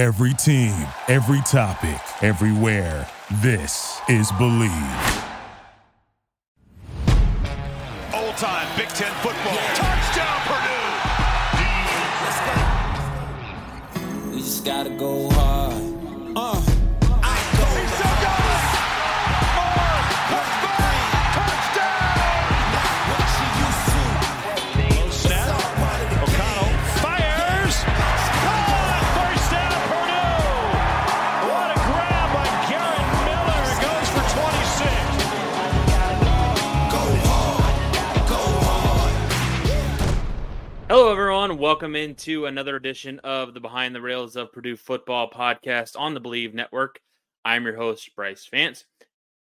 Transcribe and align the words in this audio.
Every 0.00 0.32
team, 0.32 0.72
every 1.08 1.42
topic, 1.42 2.00
everywhere. 2.22 3.06
This 3.42 4.00
is 4.08 4.32
Bleav. 4.32 5.26
Old 8.14 8.34
time 8.38 8.66
Big 8.78 8.88
Ten 8.88 9.12
football. 9.20 9.58
Touchdown, 9.74 10.40
Purdue. 10.46 10.80
We 14.30 14.38
just 14.38 14.64
gotta 14.64 14.88
go 14.88 15.28
hard. 15.32 15.89
Hello, 40.90 41.12
everyone. 41.12 41.56
Welcome 41.56 41.94
into 41.94 42.46
another 42.46 42.74
edition 42.74 43.20
of 43.20 43.54
the 43.54 43.60
Behind 43.60 43.94
the 43.94 44.00
Rails 44.00 44.34
of 44.34 44.50
Purdue 44.50 44.76
Football 44.76 45.30
podcast 45.30 45.94
on 45.96 46.14
the 46.14 46.20
Bleav 46.20 46.52
Network. 46.52 46.98
I'm 47.44 47.64
your 47.64 47.76
host, 47.76 48.10
Brice 48.16 48.48
Vance. 48.50 48.86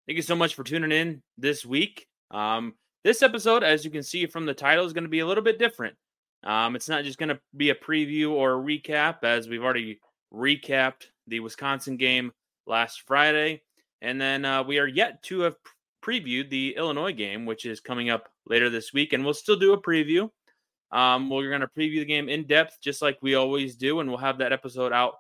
Thank 0.08 0.16
you 0.16 0.22
so 0.22 0.38
much 0.38 0.56
for 0.56 0.64
tuning 0.64 0.94
in 0.94 1.22
this 1.38 1.66
week. 1.66 2.08
Um, 2.32 2.76
this 3.04 3.22
episode, 3.22 3.62
as 3.62 3.84
you 3.84 3.92
can 3.92 4.04
see 4.04 4.26
from 4.26 4.46
the 4.46 4.54
title, 4.54 4.86
is 4.86 4.94
going 4.94 5.04
to 5.04 5.10
be 5.10 5.20
a 5.20 5.28
little 5.28 5.44
bit 5.44 5.60
different. 5.60 5.98
Um, 6.46 6.78
it's 6.78 6.88
not 6.88 7.04
just 7.04 7.20
going 7.20 7.28
to 7.28 7.40
be 7.58 7.72
a 7.72 7.76
preview 7.76 8.32
or 8.32 8.54
a 8.54 8.64
recap, 8.64 9.26
as 9.26 9.50
we've 9.50 9.66
already 9.66 10.00
recapped 10.34 11.08
the 11.28 11.42
Wisconsin 11.42 11.98
game 11.98 12.32
last 12.68 13.04
Friday. 13.06 13.64
And 14.02 14.20
then 14.20 14.46
uh, 14.46 14.64
we 14.64 14.80
are 14.80 14.88
yet 14.88 15.22
to 15.24 15.42
have 15.42 15.58
previewed 16.02 16.50
the 16.50 16.76
Illinois 16.78 17.12
game, 17.12 17.46
which 17.46 17.66
is 17.66 17.82
coming 17.82 18.10
up 18.10 18.30
later 18.48 18.70
this 18.70 18.94
week. 18.94 19.12
And 19.12 19.26
we'll 19.26 19.34
still 19.34 19.58
do 19.58 19.74
a 19.74 19.82
preview. 19.82 20.30
Um, 20.94 21.30
we're 21.30 21.50
going 21.50 21.62
to 21.62 21.68
preview 21.68 22.00
the 22.00 22.06
game 22.06 22.30
in 22.30 22.46
depth, 22.46 22.78
just 22.80 23.02
like 23.02 23.18
we 23.22 23.34
always 23.34 23.76
do, 23.76 24.00
and 24.00 24.08
we'll 24.08 24.20
have 24.20 24.38
that 24.38 24.54
episode 24.54 24.94
out 24.94 25.16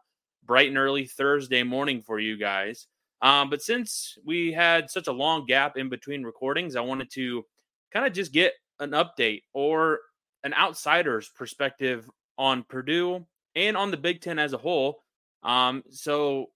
bright 0.45 0.67
and 0.67 0.77
early 0.77 1.05
Thursday 1.05 1.63
morning 1.63 2.01
for 2.01 2.19
you 2.19 2.37
guys. 2.37 2.87
Um, 3.23 3.49
but 3.49 3.61
since 3.61 4.17
we 4.23 4.51
had 4.51 4.89
such 4.89 5.07
a 5.07 5.11
long 5.11 5.45
gap 5.45 5.77
in 5.77 5.89
between 5.89 6.23
recordings, 6.23 6.75
I 6.75 6.81
wanted 6.81 7.09
to 7.13 7.43
kind 7.91 8.05
of 8.05 8.13
just 8.13 8.33
get 8.33 8.53
an 8.79 8.91
update 8.91 9.43
or 9.53 9.99
an 10.43 10.53
outsider's 10.53 11.29
perspective 11.29 12.07
on 12.37 12.63
Purdue 12.63 13.25
and 13.55 13.75
on 13.75 13.91
the 13.91 13.97
Big 13.97 14.21
Ten 14.21 14.37
as 14.39 14.53
a 14.53 14.57
whole. 14.57 15.03
Um, 15.41 15.83
so 15.89 16.47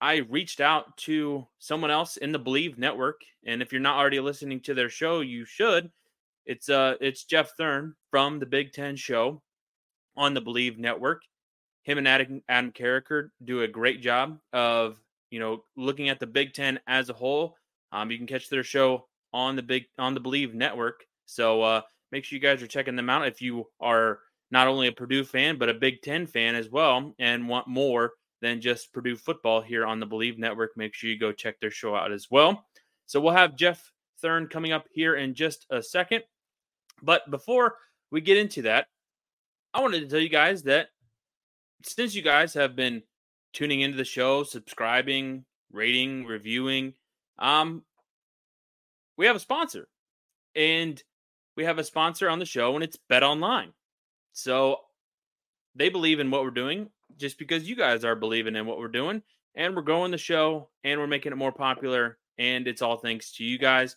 I 0.00 0.16
reached 0.16 0.60
out 0.60 0.96
to 0.98 1.46
someone 1.58 1.90
else 1.90 2.18
in 2.18 2.32
the 2.32 2.40
Bleav 2.40 2.78
Network, 2.78 3.20
and 3.44 3.62
if 3.62 3.72
you're 3.72 3.80
not 3.80 3.98
already 3.98 4.20
listening 4.20 4.60
to 4.60 4.74
their 4.74 4.90
show, 4.90 5.20
you 5.20 5.44
should. 5.44 5.90
It's 6.50 6.68
uh 6.68 6.96
it's 7.00 7.22
Jeff 7.22 7.52
Thurn 7.56 7.94
from 8.10 8.40
the 8.40 8.46
Big 8.46 8.72
Ten 8.72 8.96
Show 8.96 9.40
on 10.16 10.34
the 10.34 10.42
Bleav 10.42 10.78
Network. 10.78 11.22
Him 11.84 11.98
and 11.98 12.08
Adam, 12.08 12.42
Adam 12.48 12.72
Carriker 12.72 13.30
do 13.44 13.62
a 13.62 13.68
great 13.68 14.02
job 14.02 14.36
of 14.52 14.98
you 15.30 15.38
know 15.38 15.62
looking 15.76 16.08
at 16.08 16.18
the 16.18 16.26
Big 16.26 16.52
Ten 16.52 16.80
as 16.88 17.08
a 17.08 17.12
whole. 17.12 17.54
Um, 17.92 18.10
you 18.10 18.18
can 18.18 18.26
catch 18.26 18.48
their 18.48 18.64
show 18.64 19.06
on 19.32 19.54
the 19.54 19.62
big 19.62 19.84
on 19.96 20.12
the 20.12 20.20
Bleav 20.20 20.52
Network. 20.52 21.04
So 21.24 21.62
uh, 21.62 21.82
make 22.10 22.24
sure 22.24 22.36
you 22.36 22.42
guys 22.42 22.60
are 22.64 22.66
checking 22.66 22.96
them 22.96 23.10
out 23.10 23.28
if 23.28 23.40
you 23.40 23.66
are 23.80 24.18
not 24.50 24.66
only 24.66 24.88
a 24.88 24.92
Purdue 24.92 25.22
fan 25.22 25.56
but 25.56 25.68
a 25.68 25.74
Big 25.74 26.02
Ten 26.02 26.26
fan 26.26 26.56
as 26.56 26.68
well 26.68 27.14
and 27.20 27.48
want 27.48 27.68
more 27.68 28.14
than 28.42 28.60
just 28.60 28.92
Purdue 28.92 29.14
football 29.14 29.60
here 29.60 29.86
on 29.86 30.00
the 30.00 30.06
Bleav 30.06 30.36
Network. 30.36 30.76
Make 30.76 30.94
sure 30.94 31.10
you 31.10 31.16
go 31.16 31.30
check 31.30 31.60
their 31.60 31.70
show 31.70 31.94
out 31.94 32.10
as 32.10 32.26
well. 32.28 32.66
So 33.06 33.20
we'll 33.20 33.34
have 33.34 33.54
Jeff 33.54 33.92
Thurn 34.20 34.48
coming 34.48 34.72
up 34.72 34.86
here 34.92 35.14
in 35.14 35.32
just 35.34 35.64
a 35.70 35.80
second. 35.80 36.24
But 37.02 37.30
before 37.30 37.76
we 38.10 38.20
get 38.20 38.36
into 38.36 38.62
that, 38.62 38.86
I 39.72 39.80
wanted 39.80 40.00
to 40.00 40.08
tell 40.08 40.20
you 40.20 40.28
guys 40.28 40.64
that 40.64 40.88
since 41.84 42.14
you 42.14 42.22
guys 42.22 42.54
have 42.54 42.76
been 42.76 43.02
tuning 43.52 43.80
into 43.80 43.96
the 43.96 44.04
show, 44.04 44.42
subscribing, 44.42 45.44
rating, 45.72 46.24
reviewing, 46.24 46.94
um, 47.38 47.82
we 49.16 49.26
have 49.26 49.36
a 49.36 49.40
sponsor. 49.40 49.88
And 50.54 51.02
we 51.56 51.64
have 51.64 51.78
a 51.78 51.84
sponsor 51.84 52.28
on 52.28 52.38
the 52.38 52.46
show, 52.46 52.74
and 52.74 52.82
it's 52.82 52.98
Bet 53.08 53.22
Online. 53.22 53.72
So 54.32 54.78
they 55.74 55.88
believe 55.88 56.20
in 56.20 56.30
what 56.30 56.42
we're 56.42 56.50
doing 56.50 56.88
just 57.16 57.38
because 57.38 57.68
you 57.68 57.76
guys 57.76 58.04
are 58.04 58.16
believing 58.16 58.56
in 58.56 58.66
what 58.66 58.78
we're 58.78 58.88
doing. 58.88 59.22
And 59.54 59.74
we're 59.74 59.82
growing 59.82 60.10
the 60.10 60.18
show 60.18 60.70
and 60.84 61.00
we're 61.00 61.06
making 61.06 61.32
it 61.32 61.36
more 61.36 61.52
popular. 61.52 62.18
And 62.38 62.66
it's 62.66 62.82
all 62.82 62.96
thanks 62.96 63.32
to 63.32 63.44
you 63.44 63.58
guys, 63.58 63.96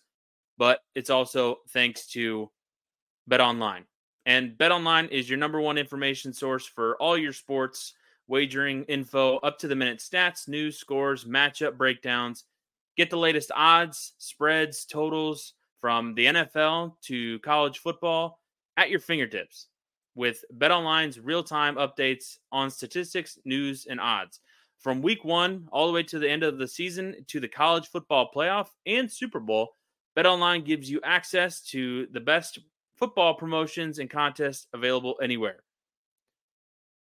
but 0.58 0.80
it's 0.94 1.10
also 1.10 1.58
thanks 1.70 2.06
to 2.08 2.50
Bet 3.26 3.40
Online. 3.40 3.84
And 4.26 4.56
Bet 4.56 4.72
Online 4.72 5.06
is 5.06 5.28
your 5.28 5.38
number 5.38 5.60
one 5.60 5.78
information 5.78 6.32
source 6.32 6.66
for 6.66 6.96
all 6.96 7.16
your 7.16 7.32
sports 7.32 7.94
wagering 8.26 8.84
info, 8.84 9.36
up 9.38 9.58
to 9.58 9.68
the 9.68 9.76
minute 9.76 9.98
stats, 9.98 10.48
news, 10.48 10.78
scores, 10.78 11.24
matchup 11.24 11.76
breakdowns. 11.76 12.44
Get 12.96 13.10
the 13.10 13.18
latest 13.18 13.50
odds, 13.54 14.14
spreads, 14.18 14.84
totals 14.84 15.54
from 15.80 16.14
the 16.14 16.26
NFL 16.26 16.94
to 17.02 17.38
college 17.40 17.80
football 17.80 18.40
at 18.76 18.90
your 18.90 19.00
fingertips 19.00 19.66
with 20.14 20.44
Bet 20.52 20.70
Online's 20.70 21.20
real 21.20 21.42
time 21.42 21.74
updates 21.76 22.38
on 22.52 22.70
statistics, 22.70 23.38
news, 23.44 23.86
and 23.88 24.00
odds. 24.00 24.40
From 24.78 25.02
week 25.02 25.24
one 25.24 25.68
all 25.72 25.86
the 25.86 25.92
way 25.92 26.02
to 26.04 26.18
the 26.18 26.28
end 26.28 26.42
of 26.42 26.58
the 26.58 26.68
season 26.68 27.16
to 27.28 27.40
the 27.40 27.48
college 27.48 27.88
football 27.88 28.30
playoff 28.34 28.68
and 28.86 29.10
Super 29.10 29.40
Bowl, 29.40 29.76
Bet 30.14 30.26
Online 30.26 30.62
gives 30.62 30.90
you 30.90 31.00
access 31.02 31.62
to 31.68 32.06
the 32.12 32.20
best 32.20 32.58
football 32.96 33.34
promotions 33.34 33.98
and 33.98 34.10
contests 34.10 34.66
available 34.72 35.16
anywhere. 35.22 35.62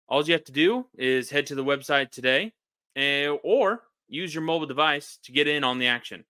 All 0.09 0.25
you 0.25 0.33
have 0.33 0.45
to 0.45 0.53
do 0.53 0.87
is 0.97 1.31
head 1.31 1.47
to 1.47 1.55
the 1.55 1.65
website 1.65 2.11
today 2.11 2.53
and, 2.97 3.39
or 3.45 3.83
use 4.09 4.35
your 4.35 4.43
mobile 4.43 4.67
device 4.67 5.19
to 5.25 5.33
get 5.33 5.47
in 5.47 5.63
on 5.63 5.79
the 5.79 5.87
action. 5.87 6.25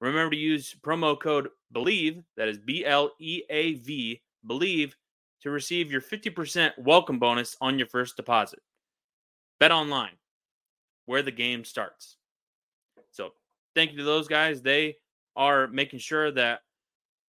Remember 0.00 0.30
to 0.30 0.36
use 0.36 0.76
promo 0.82 1.20
code 1.20 1.48
BLEAV, 1.74 2.22
that 2.36 2.48
is 2.48 2.58
B 2.58 2.84
L 2.86 3.10
E 3.18 3.42
A 3.50 3.74
V, 3.74 4.22
BLEAV, 4.46 4.92
to 5.42 5.50
receive 5.50 5.90
your 5.90 6.00
50% 6.00 6.72
welcome 6.78 7.18
bonus 7.18 7.56
on 7.60 7.78
your 7.78 7.88
first 7.88 8.16
deposit. 8.16 8.60
Bet 9.60 9.72
online, 9.72 10.16
where 11.06 11.22
the 11.22 11.32
game 11.32 11.64
starts. 11.64 12.16
So, 13.10 13.32
thank 13.74 13.90
you 13.90 13.98
to 13.98 14.04
those 14.04 14.28
guys. 14.28 14.62
They 14.62 14.96
are 15.34 15.66
making 15.66 15.98
sure 15.98 16.30
that 16.32 16.60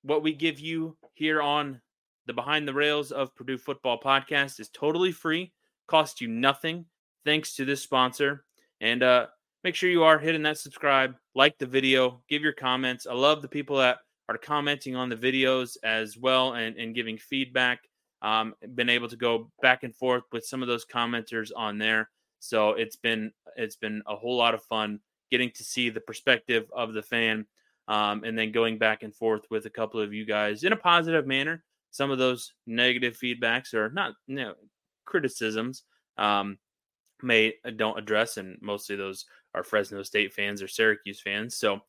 what 0.03 0.23
we 0.23 0.33
give 0.33 0.59
you 0.59 0.95
here 1.19 1.41
on 1.41 1.81
the 2.27 2.33
Behind 2.33 2.65
the 2.65 2.73
Rails 2.73 3.11
of 3.11 3.35
Purdue 3.35 3.57
Football 3.57 3.99
podcast 3.99 4.61
is 4.61 4.69
totally 4.69 5.11
free, 5.11 5.51
costs 5.85 6.21
you 6.21 6.29
nothing, 6.29 6.85
thanks 7.25 7.55
to 7.55 7.65
this 7.65 7.81
sponsor. 7.81 8.45
And 8.79 9.03
uh, 9.03 9.27
make 9.65 9.75
sure 9.75 9.89
you 9.89 10.03
are 10.03 10.17
hitting 10.17 10.43
that 10.43 10.57
subscribe, 10.57 11.15
like 11.35 11.57
the 11.57 11.65
video, 11.65 12.23
give 12.29 12.41
your 12.41 12.53
comments. 12.53 13.05
I 13.05 13.13
love 13.13 13.41
the 13.41 13.49
people 13.49 13.77
that 13.79 13.97
are 14.29 14.37
commenting 14.37 14.95
on 14.95 15.09
the 15.09 15.17
videos 15.17 15.75
as 15.83 16.17
well 16.17 16.53
and, 16.53 16.77
and 16.77 16.95
giving 16.95 17.17
feedback. 17.17 17.81
Um, 18.21 18.55
been 18.73 18.89
able 18.89 19.09
to 19.09 19.17
go 19.17 19.51
back 19.61 19.83
and 19.83 19.93
forth 19.93 20.23
with 20.31 20.45
some 20.45 20.61
of 20.61 20.69
those 20.69 20.85
commenters 20.85 21.51
on 21.53 21.77
there. 21.79 22.09
So 22.39 22.71
it's 22.71 22.95
been 22.95 23.33
it's 23.57 23.75
been 23.75 24.01
a 24.07 24.15
whole 24.15 24.37
lot 24.37 24.53
of 24.53 24.63
fun 24.63 25.01
getting 25.31 25.51
to 25.51 25.63
see 25.65 25.89
the 25.89 25.99
perspective 25.99 26.65
of 26.73 26.93
the 26.93 27.03
fan 27.03 27.45
um, 27.89 28.23
and 28.23 28.37
then 28.37 28.51
going 28.51 28.77
back 28.77 29.03
and 29.03 29.13
forth 29.13 29.41
with 29.49 29.65
a 29.65 29.69
couple 29.69 29.99
of 29.99 30.13
you 30.13 30.23
guys 30.23 30.63
in 30.63 30.71
a 30.71 30.77
positive 30.77 31.27
manner. 31.27 31.63
Some 31.91 32.11
of 32.11 32.19
those 32.19 32.53
negative 32.67 33.17
feedbacks 33.17 33.73
or 33.73 33.89
not 33.89 34.13
you 34.27 34.35
know, 34.35 34.53
criticisms 35.05 35.83
um, 36.17 36.59
may 37.23 37.55
uh, 37.65 37.71
don't 37.71 37.97
address, 37.97 38.37
and 38.37 38.57
mostly 38.61 38.95
those 38.95 39.25
are 39.55 39.63
Fresno 39.63 40.03
State 40.03 40.33
fans 40.33 40.61
or 40.61 40.67
Syracuse 40.67 41.19
fans. 41.19 41.57
So, 41.57 41.79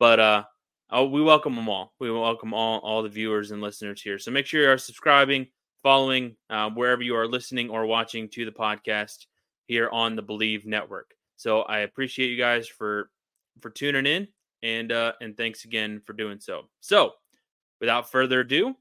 but 0.00 0.18
uh, 0.18 0.44
oh, 0.90 1.06
we 1.06 1.22
welcome 1.22 1.54
them 1.54 1.68
all. 1.68 1.94
We 2.00 2.10
welcome 2.10 2.52
all 2.52 2.80
all 2.80 3.04
the 3.04 3.08
viewers 3.08 3.52
and 3.52 3.62
listeners 3.62 4.02
here. 4.02 4.18
So 4.18 4.32
make 4.32 4.46
sure 4.46 4.62
you 4.62 4.70
are 4.70 4.76
subscribing, 4.76 5.46
following 5.84 6.34
uh, 6.50 6.70
wherever 6.70 7.02
you 7.02 7.14
are 7.14 7.28
listening 7.28 7.70
or 7.70 7.86
watching 7.86 8.28
to 8.30 8.44
the 8.44 8.50
podcast 8.50 9.26
here 9.66 9.88
on 9.90 10.16
the 10.16 10.22
Bleav 10.22 10.66
Network. 10.66 11.14
So 11.36 11.62
I 11.62 11.80
appreciate 11.80 12.30
you 12.30 12.36
guys 12.36 12.66
for 12.66 13.08
for 13.60 13.70
tuning 13.70 14.06
in 14.06 14.26
and 14.64 14.90
uh, 14.90 15.12
and 15.20 15.36
thanks 15.36 15.64
again 15.64 16.00
for 16.04 16.14
doing 16.14 16.40
so. 16.40 16.62
So, 16.80 17.12
without 17.80 18.10
further 18.10 18.40
ado, 18.40 18.74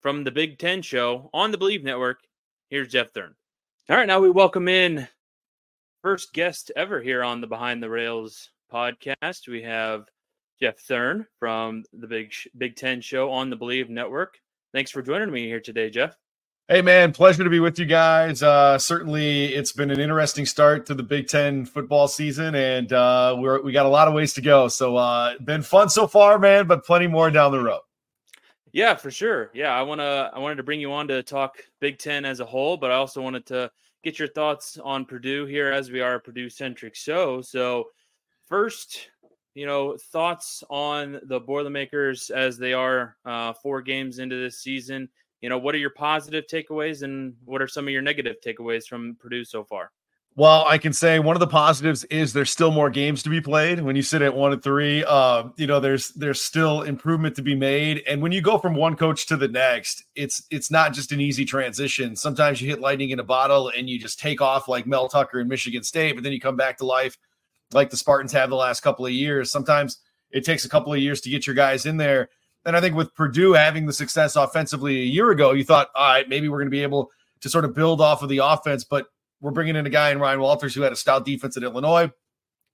from 0.00 0.24
the 0.24 0.32
Big 0.32 0.58
Ten 0.58 0.82
show 0.82 1.30
on 1.32 1.52
the 1.52 1.58
Bleav 1.58 1.84
Network, 1.84 2.20
here's 2.70 2.88
Jeff 2.88 3.12
Thurn. 3.12 3.34
All 3.88 3.96
right, 3.96 4.08
now 4.08 4.18
we 4.18 4.30
welcome 4.30 4.66
in 4.66 5.06
first 6.02 6.32
guest 6.32 6.72
ever 6.74 7.00
here 7.00 7.22
on 7.22 7.40
the 7.40 7.46
Behind 7.46 7.82
the 7.82 7.90
Rails 7.90 8.50
podcast. 8.72 9.46
We 9.46 9.62
have 9.62 10.06
Jeff 10.60 10.78
Thurn 10.80 11.26
from 11.38 11.84
the 11.92 12.06
Big 12.06 12.32
Big 12.56 12.74
Ten 12.74 13.00
show 13.00 13.30
on 13.30 13.50
the 13.50 13.56
Bleav 13.56 13.90
Network. 13.90 14.38
Thanks 14.72 14.90
for 14.90 15.02
joining 15.02 15.30
me 15.30 15.46
here 15.46 15.60
today, 15.60 15.90
Jeff. 15.90 16.16
Hey 16.66 16.80
man, 16.80 17.12
pleasure 17.12 17.44
to 17.44 17.50
be 17.50 17.60
with 17.60 17.78
you 17.78 17.84
guys. 17.84 18.42
Uh, 18.42 18.78
certainly, 18.78 19.52
it's 19.52 19.72
been 19.72 19.90
an 19.90 20.00
interesting 20.00 20.46
start 20.46 20.86
to 20.86 20.94
the 20.94 21.02
Big 21.02 21.28
Ten 21.28 21.66
football 21.66 22.08
season, 22.08 22.54
and 22.54 22.90
uh, 22.90 23.36
we're 23.38 23.60
we 23.60 23.70
got 23.70 23.84
a 23.84 23.90
lot 23.90 24.08
of 24.08 24.14
ways 24.14 24.32
to 24.32 24.40
go. 24.40 24.68
So, 24.68 24.96
uh, 24.96 25.34
been 25.44 25.60
fun 25.60 25.90
so 25.90 26.06
far, 26.06 26.38
man, 26.38 26.66
but 26.66 26.82
plenty 26.86 27.06
more 27.06 27.30
down 27.30 27.52
the 27.52 27.60
road. 27.60 27.82
Yeah, 28.72 28.94
for 28.94 29.10
sure. 29.10 29.50
Yeah, 29.52 29.74
I 29.74 29.82
wanna 29.82 30.30
I 30.32 30.38
wanted 30.38 30.54
to 30.54 30.62
bring 30.62 30.80
you 30.80 30.90
on 30.90 31.06
to 31.08 31.22
talk 31.22 31.58
Big 31.80 31.98
Ten 31.98 32.24
as 32.24 32.40
a 32.40 32.46
whole, 32.46 32.78
but 32.78 32.90
I 32.90 32.94
also 32.94 33.20
wanted 33.20 33.44
to 33.48 33.70
get 34.02 34.18
your 34.18 34.28
thoughts 34.28 34.78
on 34.82 35.04
Purdue 35.04 35.44
here 35.44 35.70
as 35.70 35.90
we 35.90 36.00
are 36.00 36.14
a 36.14 36.20
Purdue 36.20 36.48
centric 36.48 36.94
show. 36.94 37.42
So, 37.42 37.88
first, 38.48 39.10
you 39.54 39.66
know, 39.66 39.98
thoughts 39.98 40.64
on 40.70 41.20
the 41.24 41.40
Boilermakers 41.40 42.30
as 42.30 42.56
they 42.56 42.72
are 42.72 43.18
uh, 43.26 43.52
four 43.52 43.82
games 43.82 44.18
into 44.18 44.36
this 44.36 44.60
season 44.60 45.10
you 45.44 45.50
know, 45.50 45.58
what 45.58 45.74
are 45.74 45.78
your 45.78 45.90
positive 45.90 46.46
takeaways 46.46 47.02
and 47.02 47.34
what 47.44 47.60
are 47.60 47.68
some 47.68 47.86
of 47.86 47.92
your 47.92 48.00
negative 48.00 48.36
takeaways 48.42 48.86
from 48.86 49.14
Purdue 49.20 49.44
so 49.44 49.62
far? 49.62 49.92
Well, 50.36 50.64
I 50.66 50.78
can 50.78 50.94
say 50.94 51.18
one 51.18 51.36
of 51.36 51.40
the 51.40 51.46
positives 51.46 52.02
is 52.04 52.32
there's 52.32 52.48
still 52.48 52.70
more 52.70 52.88
games 52.88 53.22
to 53.24 53.28
be 53.28 53.42
played. 53.42 53.82
When 53.82 53.94
you 53.94 54.00
sit 54.00 54.22
at 54.22 54.34
one 54.34 54.54
and 54.54 54.62
three, 54.62 55.04
uh, 55.04 55.50
you 55.58 55.66
know 55.66 55.80
there's 55.80 56.08
there's 56.12 56.40
still 56.40 56.80
improvement 56.80 57.36
to 57.36 57.42
be 57.42 57.54
made. 57.54 58.02
And 58.06 58.22
when 58.22 58.32
you 58.32 58.40
go 58.40 58.56
from 58.56 58.74
one 58.74 58.96
coach 58.96 59.26
to 59.26 59.36
the 59.36 59.46
next, 59.46 60.04
it's 60.14 60.44
it's 60.50 60.70
not 60.70 60.94
just 60.94 61.12
an 61.12 61.20
easy 61.20 61.44
transition. 61.44 62.16
Sometimes 62.16 62.62
you 62.62 62.70
hit 62.70 62.80
lightning 62.80 63.10
in 63.10 63.18
a 63.18 63.24
bottle 63.24 63.70
and 63.76 63.86
you 63.86 63.98
just 63.98 64.18
take 64.18 64.40
off 64.40 64.66
like 64.66 64.86
Mel 64.86 65.10
Tucker 65.10 65.40
in 65.40 65.46
Michigan 65.46 65.82
State, 65.82 66.14
but 66.14 66.24
then 66.24 66.32
you 66.32 66.40
come 66.40 66.56
back 66.56 66.78
to 66.78 66.86
life 66.86 67.18
like 67.74 67.90
the 67.90 67.98
Spartans 67.98 68.32
have 68.32 68.48
the 68.48 68.56
last 68.56 68.80
couple 68.80 69.04
of 69.04 69.12
years. 69.12 69.50
Sometimes 69.50 69.98
it 70.30 70.42
takes 70.42 70.64
a 70.64 70.70
couple 70.70 70.94
of 70.94 71.00
years 71.00 71.20
to 71.20 71.28
get 71.28 71.46
your 71.46 71.54
guys 71.54 71.84
in 71.84 71.98
there. 71.98 72.30
And 72.66 72.76
I 72.76 72.80
think 72.80 72.94
with 72.94 73.14
Purdue 73.14 73.52
having 73.52 73.86
the 73.86 73.92
success 73.92 74.36
offensively 74.36 75.00
a 75.00 75.04
year 75.04 75.30
ago, 75.30 75.52
you 75.52 75.64
thought, 75.64 75.90
all 75.94 76.08
right, 76.08 76.28
maybe 76.28 76.48
we're 76.48 76.58
going 76.58 76.66
to 76.66 76.70
be 76.70 76.82
able 76.82 77.10
to 77.40 77.48
sort 77.48 77.64
of 77.64 77.74
build 77.74 78.00
off 78.00 78.22
of 78.22 78.28
the 78.28 78.38
offense. 78.38 78.84
But 78.84 79.06
we're 79.40 79.50
bringing 79.50 79.76
in 79.76 79.86
a 79.86 79.90
guy 79.90 80.10
in 80.10 80.18
Ryan 80.18 80.40
Walters 80.40 80.74
who 80.74 80.82
had 80.82 80.92
a 80.92 80.96
stout 80.96 81.24
defense 81.24 81.56
at 81.56 81.62
Illinois. 81.62 82.10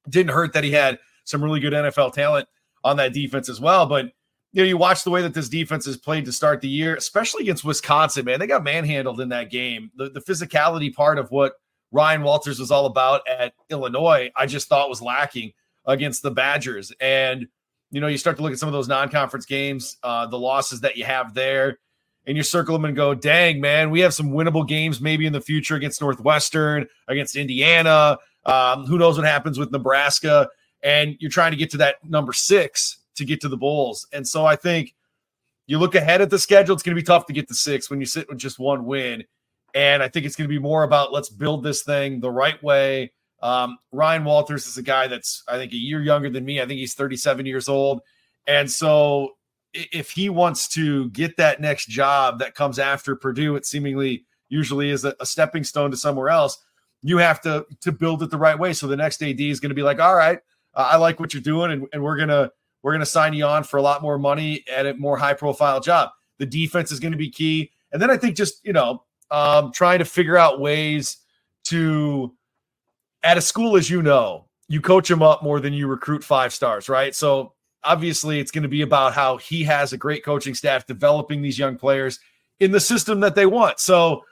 Didn't 0.09 0.33
hurt 0.33 0.53
that 0.53 0.65
he 0.65 0.71
had 0.71 0.99
some 1.25 1.43
really 1.43 1.61
good 1.61 1.73
NFL 1.73 2.13
talent 2.13 2.49
on 2.85 2.97
that 2.97 3.13
defense 3.13 3.49
as 3.49 3.61
well. 3.61 3.87
But 3.87 4.13
you 4.53 4.63
know, 4.63 4.69
you 4.69 4.77
watch 4.77 5.05
the 5.05 5.11
way 5.11 5.23
that 5.23 5.35
this 5.35 5.49
defense 5.49 5.87
has 5.87 5.97
played 5.97 6.25
to 6.25 6.33
start 6.33 6.61
the 6.61 6.69
year, 6.69 6.97
especially 6.97 7.43
against 7.43 7.65
Wisconsin, 7.65 8.25
man. 8.25 8.41
They 8.41 8.49
got 8.49 8.65
manhandled 8.65 9.21
in 9.21 9.29
that 9.29 9.51
game. 9.51 9.91
The, 9.97 10.11
the 10.11 10.21
physicality 10.21 10.93
part 10.93 11.19
of 11.19 11.31
what 11.31 11.55
Ryan 11.93 12.23
Walters 12.23 12.59
was 12.59 12.71
all 12.71 12.87
about 12.87 13.23
at 13.29 13.55
Illinois, 13.69 14.31
I 14.37 14.47
just 14.47 14.69
thought 14.69 14.89
was 14.89 15.03
lacking 15.03 15.53
against 15.87 16.23
the 16.23 16.31
Badgers. 16.31 16.93
And 17.01 17.47
you 17.91 18.01
know, 18.01 18.07
you 18.07 18.19
start 18.19 18.37
to 18.37 18.43
look 18.43 18.53
at 18.53 18.59
some 18.59 18.69
of 18.69 18.73
those 18.73 18.89
non-conference 18.89 19.47
games, 19.47 19.97
uh, 20.03 20.27
the 20.27 20.39
losses 20.39 20.81
that 20.81 20.97
you 20.97 21.05
have 21.05 21.35
there, 21.35 21.79
and 22.27 22.37
you 22.37 22.43
circle 22.43 22.75
them 22.75 22.85
and 22.85 22.95
go, 22.95 23.15
"Dang, 23.15 23.61
man, 23.61 23.91
we 23.91 24.01
have 24.01 24.15
some 24.15 24.31
winnable 24.31 24.67
games 24.67 25.01
maybe 25.01 25.27
in 25.27 25.33
the 25.33 25.41
future 25.41 25.75
against 25.75 26.01
Northwestern, 26.01 26.87
against 27.09 27.37
Indiana. 27.37 28.19
Um, 28.47 28.87
who 28.87 28.99
knows 28.99 29.17
what 29.17 29.27
happens 29.27 29.59
with 29.59 29.73
Nebraska?" 29.73 30.49
And 30.83 31.17
you're 31.19 31.31
trying 31.31 31.51
to 31.51 31.57
get 31.57 31.71
to 31.71 31.77
that 31.79 31.97
number 32.05 32.33
six 32.33 32.99
to 33.17 33.25
get 33.25 33.41
to 33.41 33.49
the 33.49 33.57
Bulls, 33.57 34.07
and 34.13 34.27
so 34.27 34.47
I 34.47 34.57
think 34.57 34.95
you 35.67 35.79
look 35.79 35.95
ahead 35.95 36.21
at 36.21 36.31
the 36.31 36.39
schedule. 36.39 36.75
It's 36.75 36.83
going 36.83 36.97
to 36.97 37.01
be 37.01 37.07
tough 37.07 37.27
to 37.27 37.33
get 37.33 37.49
to 37.49 37.55
six 37.55 37.91
when 37.91 38.01
you 38.01 38.07
sit 38.07 38.29
with 38.29 38.39
just 38.39 38.59
one 38.59 38.85
win, 38.85 39.25
and 39.75 40.03
I 40.03 40.09
think 40.09 40.27
it's 40.27 40.37
going 40.37 40.49
to 40.49 40.55
be 40.55 40.61
more 40.61 40.85
about 40.85 41.13
let's 41.13 41.29
build 41.29 41.65
this 41.65 41.83
thing 41.83 42.21
the 42.21 42.31
right 42.31 42.63
way 42.63 43.13
um, 43.43 43.79
Ryan 43.93 44.25
Walters 44.25 44.67
is 44.67 44.77
a 44.77 44.83
guy 44.83 45.07
that's, 45.07 45.43
I 45.49 45.57
think, 45.57 45.73
a 45.73 45.77
year 45.77 46.03
younger 46.03 46.31
than 46.31 46.45
me. 46.45 46.61
I 46.61 46.67
think 46.67 46.79
he's 46.79 46.95
37 46.95 47.47
years 47.47 47.69
old. 47.69 48.03
And 48.47 48.71
so 48.71 49.33
if 49.73 50.11
he 50.11 50.29
wants 50.29 50.69
to 50.69 51.09
get 51.11 51.37
that 51.37 51.61
next 51.61 51.89
job 51.89 52.41
that 52.41 52.55
comes 52.55 52.79
after 52.79 53.17
Purdue, 53.17 53.57
it 53.57 53.67
seemingly 53.67 54.25
usually 54.49 54.91
is 54.91 55.05
a, 55.05 55.15
stepping 55.25 55.65
stone 55.65 55.91
to 55.91 55.97
somewhere 55.97 56.29
else. 56.29 56.59
You 57.03 57.19
have 57.19 57.41
to 57.43 57.65
to 57.81 57.93
build 57.93 58.23
it 58.23 58.31
the 58.31 58.37
right 58.37 58.59
way. 58.59 58.75
So 58.75 58.87
the 58.87 58.97
next 58.97 59.23
AD 59.23 59.41
is 59.41 59.61
going 59.61 59.71
to 59.71 59.75
be 59.75 59.83
like, 59.83 60.01
all 60.01 60.15
right, 60.15 60.39
uh, 60.75 60.89
I 60.91 60.97
like 60.97 61.19
what 61.19 61.33
you're 61.33 61.43
doing, 61.43 61.71
and, 61.71 61.87
and 61.95 62.03
we're 62.03 62.19
gonna 62.19 62.51
we're 62.83 62.93
gonna 62.93 63.07
sign 63.07 63.33
you 63.33 63.47
on 63.47 63.65
for 63.65 63.79
a 63.79 63.83
lot 63.83 64.03
more 64.03 64.19
money 64.19 64.65
at 64.71 64.85
a 64.85 64.95
more 64.95 65.17
high 65.17 65.33
profile 65.33 65.81
job. 65.81 66.11
The 66.39 66.47
defense 66.47 66.93
is 66.93 67.01
going 67.01 67.13
to 67.13 67.19
be 67.19 67.31
key, 67.31 67.71
and 67.93 68.03
then 68.03 68.11
I 68.11 68.19
think 68.19 68.37
just 68.37 68.63
you 68.67 68.75
know 68.75 69.05
um, 69.31 69.73
trying 69.73 70.01
to 70.01 70.05
figure 70.05 70.37
out 70.37 70.61
ways 70.61 71.19
to 71.65 72.35
at 73.23 73.39
a 73.39 73.41
school, 73.41 73.77
as 73.77 73.91
you 73.91 74.03
know, 74.03 74.47
you 74.69 74.81
coach 74.81 75.09
them 75.09 75.23
up 75.23 75.43
more 75.43 75.61
than 75.61 75.73
you 75.73 75.87
recruit 75.87 76.25
five 76.25 76.53
stars, 76.53 76.89
right? 76.89 77.15
So 77.15 77.53
obviously, 77.83 78.41
it's 78.41 78.51
going 78.51 78.63
to 78.63 78.69
be 78.69 78.83
about 78.83 79.15
how 79.15 79.37
he 79.37 79.65
has 79.65 79.93
a 79.93 79.99
great 79.99 80.25
coaching 80.25 80.55
staff 80.55 80.87
developing 80.87 81.43
these 81.43 81.59
young 81.59 81.77
players 81.77 82.21
in 82.61 82.71
the 82.71 82.81
system 82.81 83.21
that 83.21 83.35
they 83.35 83.47
want. 83.47 83.81
So 83.81 84.25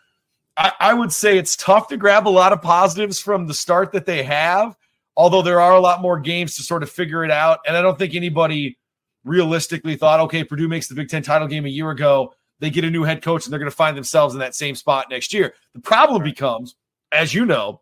I, 0.57 0.73
I 0.81 0.95
would 0.95 1.13
say 1.13 1.39
it's 1.39 1.57
tough 1.57 1.89
to 1.89 1.97
grab 1.97 2.27
a 2.27 2.31
lot 2.31 2.53
of 2.53 2.63
positives 2.63 3.21
from 3.21 3.47
the 3.47 3.55
start 3.55 3.93
that 3.93 4.07
they 4.07 4.23
have, 4.23 4.77
although 5.17 5.43
there 5.43 5.61
are 5.61 5.75
a 5.75 5.81
lot 5.81 6.03
more 6.03 6.19
games 6.19 6.57
to 6.57 6.63
sort 6.63 6.83
of 6.83 6.91
figure 6.91 7.25
it 7.25 7.31
out. 7.31 7.61
And 7.67 7.77
I 7.77 7.83
don't 7.83 7.99
think 7.99 8.15
anybody 8.15 8.79
realistically 9.25 9.97
thought, 9.97 10.21
okay, 10.21 10.45
Purdue 10.45 10.69
makes 10.69 10.89
the 10.89 10.95
Big 10.95 11.09
Ten 11.09 11.23
title 11.23 11.49
game 11.49 11.65
a 11.65 11.71
year 11.71 11.91
ago. 11.91 12.35
They 12.61 12.71
get 12.71 12.85
a 12.85 12.91
new 12.91 13.05
head 13.05 13.23
coach 13.23 13.45
and 13.45 13.53
they're 13.53 13.61
going 13.61 13.71
to 13.71 13.77
find 13.77 13.97
themselves 13.97 14.35
in 14.35 14.41
that 14.41 14.55
same 14.55 14.75
spot 14.75 15.07
next 15.11 15.33
year. 15.33 15.55
The 15.75 15.81
problem 15.81 16.23
becomes, 16.23 16.75
as 17.13 17.33
you 17.35 17.47
know, 17.47 17.81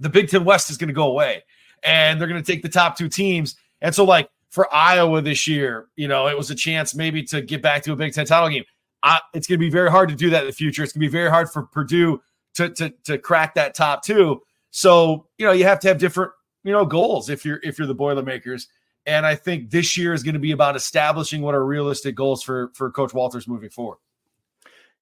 the 0.00 0.08
Big 0.08 0.28
Ten 0.28 0.44
West 0.44 0.70
is 0.70 0.76
going 0.76 0.88
to 0.88 0.94
go 0.94 1.10
away 1.10 1.42
and 1.82 2.20
they're 2.20 2.28
going 2.28 2.42
to 2.42 2.52
take 2.52 2.62
the 2.62 2.68
top 2.68 2.96
two 2.96 3.08
teams. 3.08 3.56
And 3.80 3.94
so, 3.94 4.04
like 4.04 4.28
for 4.50 4.72
Iowa 4.74 5.20
this 5.22 5.46
year, 5.46 5.88
you 5.96 6.08
know, 6.08 6.26
it 6.28 6.36
was 6.36 6.50
a 6.50 6.54
chance 6.54 6.94
maybe 6.94 7.22
to 7.24 7.40
get 7.40 7.62
back 7.62 7.82
to 7.84 7.92
a 7.92 7.96
Big 7.96 8.12
Ten 8.12 8.26
title 8.26 8.48
game. 8.48 8.64
I, 9.02 9.20
it's 9.32 9.46
going 9.46 9.58
to 9.58 9.64
be 9.64 9.70
very 9.70 9.90
hard 9.90 10.08
to 10.08 10.14
do 10.14 10.30
that 10.30 10.42
in 10.42 10.46
the 10.46 10.52
future. 10.52 10.82
It's 10.82 10.92
going 10.92 11.02
to 11.02 11.06
be 11.06 11.12
very 11.12 11.30
hard 11.30 11.50
for 11.50 11.62
Purdue 11.62 12.20
to, 12.54 12.68
to 12.70 12.90
to 13.04 13.18
crack 13.18 13.54
that 13.54 13.74
top 13.74 14.02
two. 14.04 14.42
So 14.70 15.26
you 15.38 15.46
know, 15.46 15.52
you 15.52 15.64
have 15.64 15.80
to 15.80 15.88
have 15.88 15.98
different 15.98 16.32
you 16.64 16.72
know 16.72 16.84
goals 16.84 17.30
if 17.30 17.44
you're 17.44 17.60
if 17.62 17.78
you're 17.78 17.88
the 17.88 17.94
Boilermakers. 17.94 18.68
And 19.06 19.24
I 19.24 19.36
think 19.36 19.70
this 19.70 19.96
year 19.96 20.12
is 20.12 20.22
going 20.22 20.34
to 20.34 20.40
be 20.40 20.50
about 20.50 20.76
establishing 20.76 21.40
what 21.40 21.54
are 21.54 21.64
realistic 21.64 22.14
goals 22.14 22.42
for 22.42 22.70
for 22.74 22.90
Coach 22.90 23.14
Walters 23.14 23.48
moving 23.48 23.70
forward. 23.70 23.98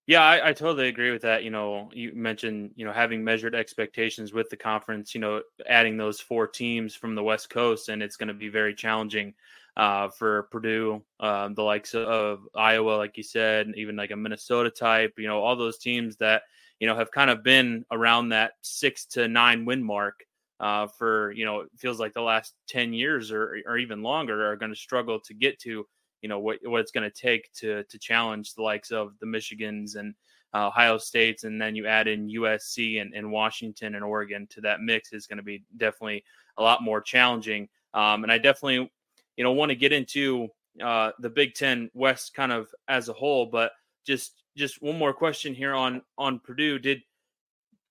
Yeah, 0.07 0.23
I, 0.23 0.51
I, 0.51 0.53
totally 0.53 0.87
agree 0.89 1.11
with 1.11 1.23
that. 1.23 1.43
You 1.43 1.51
know, 1.51 1.91
you 1.93 2.13
mentioned, 2.15 2.71
you 2.77 2.85
know, 2.85 2.93
having 2.93 3.25
measured 3.25 3.57
expectations 3.57 4.33
with 4.33 4.49
the 4.51 4.57
conference, 4.57 5.15
you 5.15 5.21
know, 5.21 5.43
adding 5.69 5.97
those 5.97 6.21
four 6.21 6.47
teams 6.47 6.95
from 6.95 7.17
the 7.17 7.25
West 7.25 7.51
Coast, 7.51 7.89
and 7.89 8.03
it's 8.03 8.17
going 8.17 8.29
to 8.29 8.35
be 8.35 8.49
very 8.49 8.73
challenging 8.73 9.35
uh, 9.77 10.09
for 10.09 10.45
Purdue, 10.53 11.03
um, 11.19 11.55
the 11.55 11.63
likes 11.63 11.93
of 11.95 12.41
Iowa, 12.55 12.93
like 12.93 13.17
you 13.17 13.25
said, 13.25 13.73
even 13.77 13.97
like 13.97 14.13
a 14.13 14.17
Minnesota 14.17 14.71
type, 14.71 15.15
you 15.19 15.27
know, 15.27 15.41
all 15.43 15.57
those 15.57 15.77
teams 15.79 16.17
that, 16.19 16.43
you 16.79 16.87
know, 16.87 16.95
have 16.97 17.11
kind 17.11 17.29
of 17.29 17.43
been 17.43 17.85
around 17.91 18.29
that 18.29 18.53
six 18.63 19.07
to 19.07 19.27
nine 19.29 19.65
win 19.65 19.83
mark 19.83 20.21
uh, 20.61 20.87
for, 20.87 21.33
you 21.33 21.45
know, 21.45 21.61
it 21.61 21.69
feels 21.77 21.99
like 21.99 22.15
the 22.15 22.23
last 22.23 22.55
10 22.69 22.93
years 22.95 23.33
or, 23.33 23.59
or 23.67 23.77
even 23.77 24.03
longer 24.03 24.51
are 24.51 24.57
going 24.57 24.73
to 24.73 24.79
struggle 24.79 25.21
to 25.21 25.35
get 25.35 25.59
to 25.61 25.87
you 26.23 26.29
know 26.29 26.39
what 26.39 26.59
what 26.65 26.81
it's 26.81 26.93
going 26.93 27.09
to 27.09 27.21
take 27.21 27.53
to 27.55 27.85
to 27.85 27.99
challenge 27.99 28.55
the 28.55 28.63
likes 28.63 28.91
of 28.91 29.13
the 29.21 29.27
Michigans 29.27 29.97
and 29.97 30.15
uh, 30.55 30.69
Ohio 30.69 30.99
States, 30.99 31.45
and 31.45 31.61
then 31.61 31.75
you 31.75 31.87
add 31.87 32.09
in 32.09 32.29
USC 32.29 33.01
and, 33.01 33.13
and 33.15 33.31
Washington 33.31 33.95
and 33.95 34.05
Oregon 34.05 34.47
to 34.51 34.61
that 34.63 34.81
mix 34.81 35.13
is 35.13 35.27
going 35.27 35.37
to 35.39 35.43
be 35.43 35.65
definitely 35.77 36.25
a 36.57 36.63
lot 36.63 36.83
more 36.83 37.01
challenging. 37.01 37.69
Um, 37.93 38.23
and 38.23 38.33
I 38.33 38.39
definitely, 38.39 38.91
you 39.37 39.45
know, 39.45 39.53
want 39.53 39.71
to 39.71 39.77
get 39.77 39.93
into 39.93 40.49
uh, 40.83 41.11
the 41.19 41.31
Big 41.31 41.55
Ten 41.55 41.91
West 41.95 42.35
kind 42.35 42.53
of 42.53 42.69
as 42.89 43.09
a 43.09 43.13
whole, 43.13 43.47
but 43.47 43.73
just 44.07 44.43
just 44.57 44.81
one 44.81 44.99
more 44.99 45.13
question 45.13 45.55
here 45.55 45.75
on 45.75 46.03
on 46.17 46.39
Purdue. 46.39 46.79
Did 46.79 47.03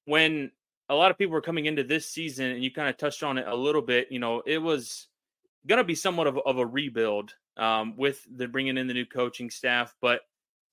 when 0.06 0.52
a 0.90 0.96
lot 0.96 1.12
of 1.12 1.18
people 1.18 1.34
were 1.34 1.42
coming 1.42 1.66
into 1.66 1.84
this 1.84 2.08
season, 2.08 2.52
and 2.52 2.64
you 2.64 2.72
kind 2.72 2.90
of 2.90 2.98
touched 2.98 3.24
on 3.24 3.38
it 3.38 3.48
a 3.48 3.56
little 3.56 3.82
bit, 3.82 4.12
you 4.12 4.20
know, 4.20 4.42
it 4.46 4.60
was 4.60 5.08
going 5.68 5.78
to 5.78 5.84
be 5.84 5.96
somewhat 5.96 6.28
of, 6.28 6.40
of 6.46 6.58
a 6.58 6.66
rebuild 6.66 7.34
um, 7.58 7.96
with 7.96 8.26
the 8.36 8.48
bringing 8.48 8.78
in 8.78 8.88
the 8.88 8.94
new 8.94 9.06
coaching 9.06 9.50
staff. 9.50 9.96
But 10.02 10.22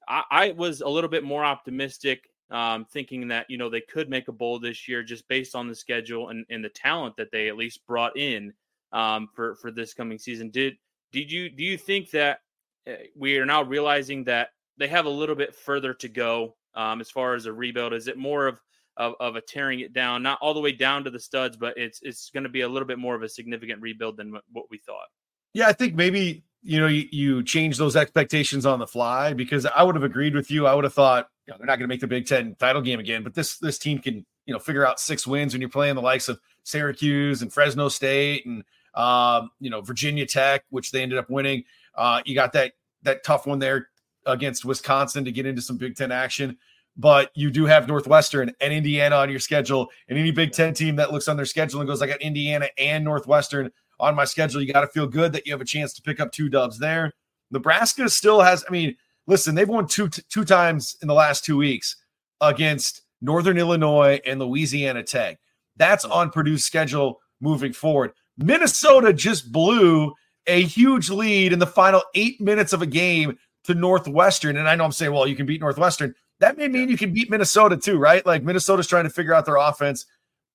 I, 0.08 0.22
I 0.30 0.50
was 0.52 0.80
a 0.80 0.88
little 0.88 1.10
bit 1.10 1.24
more 1.24 1.44
optimistic, 1.44 2.28
um, 2.50 2.84
thinking 2.84 3.28
that 3.28 3.46
you 3.48 3.58
know 3.58 3.68
they 3.68 3.80
could 3.80 4.10
make 4.10 4.28
a 4.28 4.32
bowl 4.32 4.58
this 4.58 4.88
year 4.88 5.02
just 5.02 5.26
based 5.28 5.54
on 5.54 5.68
the 5.68 5.74
schedule 5.74 6.28
and, 6.28 6.44
and 6.50 6.64
the 6.64 6.70
talent 6.70 7.16
that 7.16 7.30
they 7.30 7.48
at 7.48 7.56
least 7.56 7.86
brought 7.86 8.16
in 8.16 8.52
um, 8.92 9.28
for 9.34 9.54
for 9.56 9.70
this 9.70 9.94
coming 9.94 10.18
season. 10.18 10.50
Did 10.50 10.74
did 11.12 11.30
you 11.30 11.50
do 11.50 11.62
you 11.62 11.78
think 11.78 12.10
that 12.10 12.40
eh, 12.86 12.96
we 13.16 13.38
are 13.38 13.46
now 13.46 13.62
realizing 13.62 14.24
that 14.24 14.50
they 14.78 14.88
have 14.88 15.06
a 15.06 15.10
little 15.10 15.36
bit 15.36 15.54
further 15.54 15.94
to 15.94 16.08
go 16.08 16.56
um, 16.74 17.00
as 17.00 17.10
far 17.10 17.34
as 17.34 17.46
a 17.46 17.52
rebuild? 17.52 17.92
Is 17.92 18.08
it 18.08 18.16
more 18.16 18.46
of 18.46 18.60
of, 18.96 19.14
of 19.20 19.36
a 19.36 19.40
tearing 19.40 19.80
it 19.80 19.92
down, 19.92 20.22
not 20.22 20.38
all 20.42 20.54
the 20.54 20.60
way 20.60 20.72
down 20.72 21.04
to 21.04 21.10
the 21.10 21.20
studs, 21.20 21.56
but 21.56 21.76
it's 21.76 22.00
it's 22.02 22.30
going 22.30 22.42
to 22.42 22.50
be 22.50 22.62
a 22.62 22.68
little 22.68 22.86
bit 22.86 22.98
more 22.98 23.14
of 23.14 23.22
a 23.22 23.28
significant 23.28 23.80
rebuild 23.80 24.16
than 24.16 24.38
what 24.52 24.66
we 24.70 24.78
thought. 24.78 25.08
Yeah, 25.54 25.68
I 25.68 25.72
think 25.72 25.94
maybe 25.94 26.44
you 26.62 26.80
know 26.80 26.86
you, 26.86 27.06
you 27.10 27.42
change 27.42 27.76
those 27.78 27.96
expectations 27.96 28.64
on 28.66 28.78
the 28.78 28.86
fly 28.86 29.32
because 29.34 29.66
I 29.66 29.82
would 29.82 29.94
have 29.94 30.04
agreed 30.04 30.34
with 30.34 30.50
you. 30.50 30.66
I 30.66 30.74
would 30.74 30.84
have 30.84 30.94
thought 30.94 31.28
you 31.46 31.52
know, 31.52 31.58
they're 31.58 31.66
not 31.66 31.78
going 31.78 31.88
to 31.88 31.92
make 31.92 32.00
the 32.00 32.06
Big 32.06 32.26
Ten 32.26 32.54
title 32.58 32.82
game 32.82 33.00
again, 33.00 33.22
but 33.22 33.34
this 33.34 33.58
this 33.58 33.78
team 33.78 33.98
can 33.98 34.24
you 34.46 34.52
know 34.54 34.58
figure 34.58 34.86
out 34.86 35.00
six 35.00 35.26
wins 35.26 35.54
when 35.54 35.60
you're 35.60 35.70
playing 35.70 35.94
the 35.94 36.02
likes 36.02 36.28
of 36.28 36.40
Syracuse 36.64 37.42
and 37.42 37.52
Fresno 37.52 37.88
State 37.88 38.46
and 38.46 38.64
um, 38.94 39.50
you 39.60 39.70
know 39.70 39.80
Virginia 39.80 40.26
Tech, 40.26 40.64
which 40.70 40.90
they 40.92 41.02
ended 41.02 41.18
up 41.18 41.28
winning. 41.30 41.64
Uh, 41.94 42.22
you 42.24 42.34
got 42.34 42.52
that 42.54 42.72
that 43.02 43.24
tough 43.24 43.46
one 43.46 43.58
there 43.58 43.88
against 44.26 44.64
Wisconsin 44.64 45.24
to 45.24 45.32
get 45.32 45.46
into 45.46 45.60
some 45.60 45.76
Big 45.76 45.96
Ten 45.96 46.12
action. 46.12 46.56
but 46.96 47.30
you 47.34 47.50
do 47.50 47.64
have 47.64 47.88
Northwestern 47.88 48.52
and 48.60 48.72
Indiana 48.72 49.16
on 49.16 49.30
your 49.30 49.40
schedule. 49.40 49.88
And 50.08 50.18
any 50.18 50.30
Big 50.30 50.52
Ten 50.52 50.74
team 50.74 50.96
that 50.96 51.12
looks 51.12 51.28
on 51.28 51.36
their 51.36 51.46
schedule 51.46 51.80
and 51.80 51.88
goes, 51.88 52.02
I 52.02 52.06
got 52.06 52.20
Indiana 52.20 52.68
and 52.78 53.04
Northwestern 53.04 53.70
on 54.00 54.14
my 54.14 54.24
schedule, 54.24 54.60
you 54.60 54.72
got 54.72 54.82
to 54.82 54.88
feel 54.88 55.06
good 55.06 55.32
that 55.32 55.46
you 55.46 55.52
have 55.52 55.60
a 55.60 55.66
chance 55.66 55.92
to 55.94 56.02
pick 56.02 56.20
up 56.20 56.32
two 56.32 56.48
dubs 56.48 56.78
there. 56.78 57.12
Nebraska 57.50 58.08
still 58.08 58.40
has, 58.40 58.64
I 58.66 58.72
mean, 58.72 58.96
listen, 59.26 59.54
they've 59.54 59.68
won 59.68 59.86
two 59.86 60.08
two 60.08 60.44
times 60.44 60.96
in 61.02 61.08
the 61.08 61.14
last 61.14 61.44
two 61.44 61.56
weeks 61.56 61.96
against 62.40 63.02
Northern 63.20 63.58
Illinois 63.58 64.20
and 64.26 64.40
Louisiana 64.40 65.02
Tech. 65.02 65.38
That's 65.76 66.04
on 66.04 66.30
Purdue's 66.30 66.64
schedule 66.64 67.20
moving 67.40 67.72
forward. 67.72 68.12
Minnesota 68.38 69.12
just 69.12 69.52
blew 69.52 70.14
a 70.46 70.62
huge 70.62 71.10
lead 71.10 71.52
in 71.52 71.58
the 71.58 71.66
final 71.66 72.02
eight 72.14 72.40
minutes 72.40 72.72
of 72.72 72.82
a 72.82 72.86
game 72.86 73.38
to 73.64 73.74
Northwestern. 73.74 74.56
And 74.56 74.68
I 74.68 74.74
know 74.74 74.84
I'm 74.84 74.92
saying, 74.92 75.12
well, 75.12 75.26
you 75.26 75.36
can 75.36 75.46
beat 75.46 75.60
Northwestern. 75.60 76.14
That 76.40 76.58
may 76.58 76.66
mean 76.66 76.88
you 76.88 76.96
can 76.96 77.12
beat 77.12 77.30
Minnesota 77.30 77.76
too, 77.76 77.98
right? 77.98 78.24
Like 78.26 78.42
Minnesota's 78.42 78.88
trying 78.88 79.04
to 79.04 79.10
figure 79.10 79.34
out 79.34 79.46
their 79.46 79.56
offense 79.56 80.06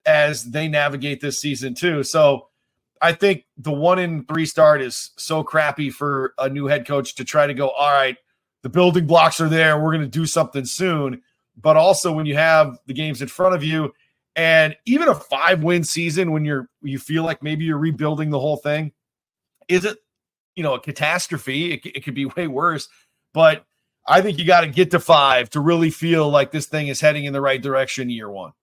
as 0.06 0.44
they 0.44 0.68
navigate 0.68 1.22
this 1.22 1.40
season 1.40 1.74
too. 1.74 2.04
So 2.04 2.50
I 3.02 3.14
think 3.14 3.46
the 3.58 3.72
one 3.72 4.00
in 4.00 4.26
three 4.26 4.46
start 4.46 4.82
is 4.82 5.12
so 5.18 5.44
crappy 5.44 5.90
for 5.90 6.34
a 6.38 6.50
new 6.50 6.68
head 6.68 6.88
coach 6.88 7.16
to 7.16 7.24
try 7.24 7.48
to 7.48 7.54
go, 7.54 7.70
all 7.70 7.92
right, 7.92 8.18
the 8.64 8.70
building 8.70 9.08
blocks 9.08 9.40
are 9.40 9.50
there. 9.50 9.80
We're 9.82 9.92
going 9.92 10.02
to 10.02 10.08
do 10.08 10.26
something 10.26 10.66
soon. 10.66 11.22
But 11.60 11.78
also 11.78 12.12
when 12.12 12.26
you 12.26 12.36
have 12.36 12.78
the 12.86 12.94
games 12.94 13.22
in 13.22 13.28
front 13.28 13.56
of 13.56 13.64
you 13.64 13.94
and 14.36 14.76
even 14.86 15.08
a 15.08 15.16
five 15.16 15.64
win 15.64 15.84
season 15.84 16.32
when 16.32 16.46
you're 16.46 16.70
you 16.82 17.00
feel 17.00 17.24
like 17.24 17.42
maybe 17.42 17.66
you're 17.66 17.80
rebuilding 17.80 18.30
the 18.30 18.40
whole 18.40 18.58
thing, 18.58 18.92
is 19.68 19.84
it 19.84 19.98
you 20.56 20.64
know 20.64 20.76
a 20.76 20.80
catastrophe? 20.80 21.74
It, 21.74 21.86
it 21.86 22.04
could 22.04 22.14
be 22.14 22.26
way 22.38 22.48
worse. 22.48 22.88
But 23.34 23.66
I 24.08 24.22
think 24.22 24.38
you 24.38 24.46
got 24.46 24.62
to 24.62 24.68
get 24.68 24.92
to 24.92 25.00
five 25.00 25.50
to 25.52 25.60
really 25.60 25.90
feel 25.90 26.30
like 26.30 26.52
this 26.52 26.68
thing 26.68 26.88
is 26.88 27.02
heading 27.02 27.26
in 27.26 27.34
the 27.34 27.42
right 27.42 27.62
direction 27.62 28.10
year 28.10 28.30
one. 28.30 28.54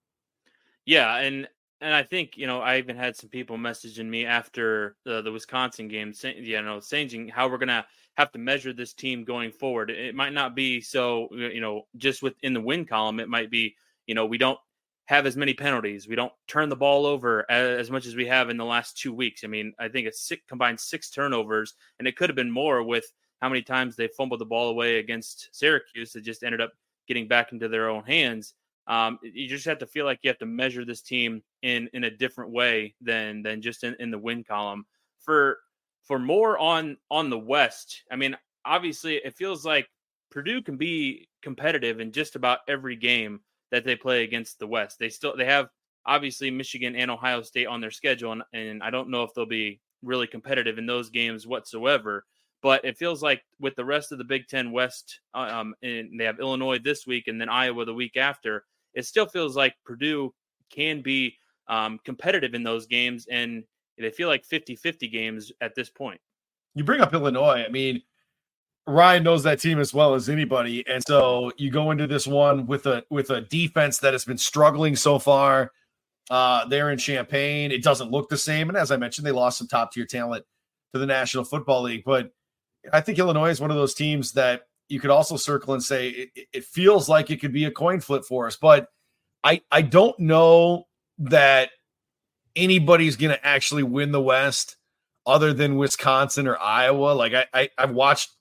Yeah, 0.85 1.17
and 1.17 1.47
and 1.81 1.93
I 1.93 2.03
think 2.03 2.37
you 2.37 2.47
know 2.47 2.61
I 2.61 2.77
even 2.77 2.95
had 2.95 3.15
some 3.15 3.29
people 3.29 3.57
messaging 3.57 4.07
me 4.07 4.25
after 4.25 4.95
the, 5.03 5.21
the 5.21 5.31
Wisconsin 5.31 5.87
game, 5.87 6.13
saying 6.13 6.43
you 6.43 6.61
know 6.61 6.79
saying 6.79 7.29
how 7.29 7.47
we're 7.47 7.57
gonna 7.57 7.85
have 8.15 8.31
to 8.31 8.39
measure 8.39 8.73
this 8.73 8.93
team 8.93 9.23
going 9.23 9.51
forward. 9.51 9.89
It 9.89 10.15
might 10.15 10.33
not 10.33 10.55
be 10.55 10.81
so 10.81 11.27
you 11.31 11.61
know 11.61 11.87
just 11.97 12.23
within 12.23 12.53
the 12.53 12.61
win 12.61 12.85
column. 12.85 13.19
It 13.19 13.29
might 13.29 13.51
be 13.51 13.75
you 14.07 14.15
know 14.15 14.25
we 14.25 14.37
don't 14.37 14.59
have 15.07 15.25
as 15.25 15.37
many 15.37 15.53
penalties. 15.53 16.07
We 16.07 16.15
don't 16.15 16.33
turn 16.47 16.69
the 16.69 16.75
ball 16.75 17.05
over 17.05 17.45
as, 17.49 17.79
as 17.79 17.91
much 17.91 18.07
as 18.07 18.15
we 18.15 18.25
have 18.25 18.49
in 18.49 18.57
the 18.57 18.65
last 18.65 18.97
two 18.97 19.13
weeks. 19.13 19.43
I 19.43 19.47
mean, 19.47 19.73
I 19.77 19.87
think 19.87 20.07
it's 20.07 20.21
six, 20.21 20.41
combined 20.47 20.79
six 20.79 21.11
turnovers, 21.11 21.75
and 21.99 22.07
it 22.07 22.17
could 22.17 22.29
have 22.29 22.35
been 22.35 22.49
more 22.49 22.81
with 22.81 23.11
how 23.41 23.49
many 23.49 23.61
times 23.61 23.95
they 23.95 24.07
fumbled 24.07 24.41
the 24.41 24.45
ball 24.45 24.69
away 24.69 24.97
against 24.97 25.49
Syracuse 25.51 26.13
that 26.13 26.23
just 26.23 26.43
ended 26.43 26.61
up 26.61 26.71
getting 27.07 27.27
back 27.27 27.51
into 27.51 27.67
their 27.67 27.89
own 27.89 28.03
hands. 28.03 28.53
Um, 28.87 29.19
you 29.23 29.47
just 29.47 29.65
have 29.65 29.79
to 29.79 29.87
feel 29.87 30.05
like 30.05 30.19
you 30.21 30.29
have 30.29 30.37
to 30.39 30.45
measure 30.45 30.85
this 30.85 31.01
team 31.01 31.41
in 31.63 31.89
in 31.93 32.03
a 32.03 32.11
different 32.11 32.51
way 32.51 32.95
than 33.01 33.41
than 33.41 33.61
just 33.61 33.83
in, 33.83 33.95
in 33.99 34.11
the 34.11 34.19
win 34.19 34.43
column. 34.43 34.85
For 35.19 35.59
for 36.03 36.19
more 36.19 36.57
on 36.57 36.97
on 37.09 37.29
the 37.29 37.39
West, 37.39 38.03
I 38.11 38.15
mean, 38.15 38.37
obviously 38.63 39.15
it 39.15 39.35
feels 39.35 39.65
like 39.65 39.89
Purdue 40.29 40.61
can 40.61 40.77
be 40.77 41.27
competitive 41.41 41.99
in 41.99 42.11
just 42.11 42.35
about 42.35 42.59
every 42.67 42.95
game 42.95 43.41
that 43.71 43.85
they 43.85 43.95
play 43.95 44.23
against 44.23 44.59
the 44.59 44.67
West. 44.67 44.99
They 44.99 45.09
still 45.09 45.35
they 45.35 45.45
have 45.45 45.69
obviously 46.05 46.51
Michigan 46.51 46.95
and 46.95 47.09
Ohio 47.09 47.41
State 47.41 47.67
on 47.67 47.81
their 47.81 47.91
schedule, 47.91 48.33
and, 48.33 48.43
and 48.53 48.83
I 48.83 48.91
don't 48.91 49.09
know 49.09 49.23
if 49.23 49.33
they'll 49.33 49.47
be 49.47 49.79
really 50.03 50.27
competitive 50.27 50.77
in 50.77 50.85
those 50.85 51.09
games 51.09 51.47
whatsoever. 51.47 52.25
But 52.61 52.83
it 52.85 52.97
feels 52.97 53.21
like 53.21 53.43
with 53.59 53.75
the 53.75 53.85
rest 53.85 54.11
of 54.11 54.17
the 54.17 54.23
Big 54.23 54.47
Ten 54.47 54.71
West, 54.71 55.19
uh, 55.35 55.49
um, 55.51 55.75
and 55.83 56.19
they 56.19 56.23
have 56.25 56.39
Illinois 56.39 56.79
this 56.79 57.05
week 57.05 57.27
and 57.27 57.39
then 57.39 57.49
Iowa 57.49 57.85
the 57.85 57.93
week 57.93 58.17
after 58.17 58.63
it 58.95 59.05
still 59.05 59.27
feels 59.27 59.55
like 59.55 59.75
Purdue 59.85 60.33
can 60.71 61.01
be 61.01 61.37
um, 61.67 61.99
competitive 62.03 62.53
in 62.53 62.63
those 62.63 62.87
games, 62.87 63.27
and 63.29 63.63
they 63.97 64.09
feel 64.09 64.27
like 64.27 64.45
50 64.45 64.75
50 64.75 65.07
games 65.07 65.51
at 65.61 65.75
this 65.75 65.89
point. 65.89 66.19
You 66.73 66.83
bring 66.83 67.01
up 67.01 67.13
Illinois. 67.13 67.63
I 67.65 67.69
mean, 67.69 68.01
Ryan 68.87 69.23
knows 69.23 69.43
that 69.43 69.59
team 69.59 69.79
as 69.79 69.93
well 69.93 70.13
as 70.13 70.29
anybody, 70.29 70.85
and 70.87 71.03
so 71.05 71.51
you 71.57 71.71
go 71.71 71.91
into 71.91 72.07
this 72.07 72.27
one 72.27 72.67
with 72.67 72.85
a 72.85 73.03
with 73.09 73.29
a 73.29 73.41
defense 73.41 73.99
that 73.99 74.13
has 74.13 74.25
been 74.25 74.37
struggling 74.37 74.95
so 74.95 75.19
far. 75.19 75.71
Uh, 76.29 76.65
they're 76.65 76.89
in 76.89 76.97
Champaign. 76.97 77.71
It 77.71 77.83
doesn't 77.83 78.11
look 78.11 78.29
the 78.29 78.37
same, 78.37 78.69
and 78.69 78.77
as 78.77 78.91
I 78.91 78.97
mentioned, 78.97 79.25
they 79.25 79.31
lost 79.31 79.57
some 79.57 79.67
top 79.67 79.91
tier 79.91 80.05
talent 80.05 80.45
to 80.93 80.99
the 80.99 81.05
National 81.05 81.43
Football 81.43 81.83
League. 81.83 82.03
But 82.05 82.31
I 82.93 83.01
think 83.01 83.19
Illinois 83.19 83.49
is 83.49 83.61
one 83.61 83.71
of 83.71 83.77
those 83.77 83.93
teams 83.93 84.33
that 84.33 84.63
you 84.89 84.99
could 84.99 85.09
also 85.09 85.37
circle 85.37 85.73
and 85.73 85.83
say 85.83 86.09
it, 86.09 86.47
it 86.53 86.63
feels 86.65 87.09
like 87.09 87.31
it 87.31 87.37
could 87.41 87.53
be 87.53 87.65
a 87.65 87.71
coin 87.71 87.99
flip 87.99 88.23
for 88.23 88.47
us, 88.47 88.55
but 88.55 88.87
I 89.43 89.61
I 89.71 89.81
don't 89.81 90.17
know 90.19 90.85
that 91.19 91.69
anybody's 92.55 93.15
going 93.15 93.31
to 93.31 93.45
actually 93.45 93.83
win 93.83 94.11
the 94.11 94.21
West 94.21 94.77
other 95.25 95.53
than 95.53 95.77
Wisconsin 95.77 96.47
or 96.47 96.57
Iowa. 96.57 97.13
Like 97.13 97.33
I, 97.33 97.45
I 97.53 97.69
I've 97.77 97.91
watched 97.91 98.31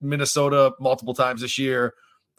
Minnesota 0.00 0.72
multiple 0.80 1.14
times 1.14 1.40
this 1.40 1.58
year. 1.58 1.94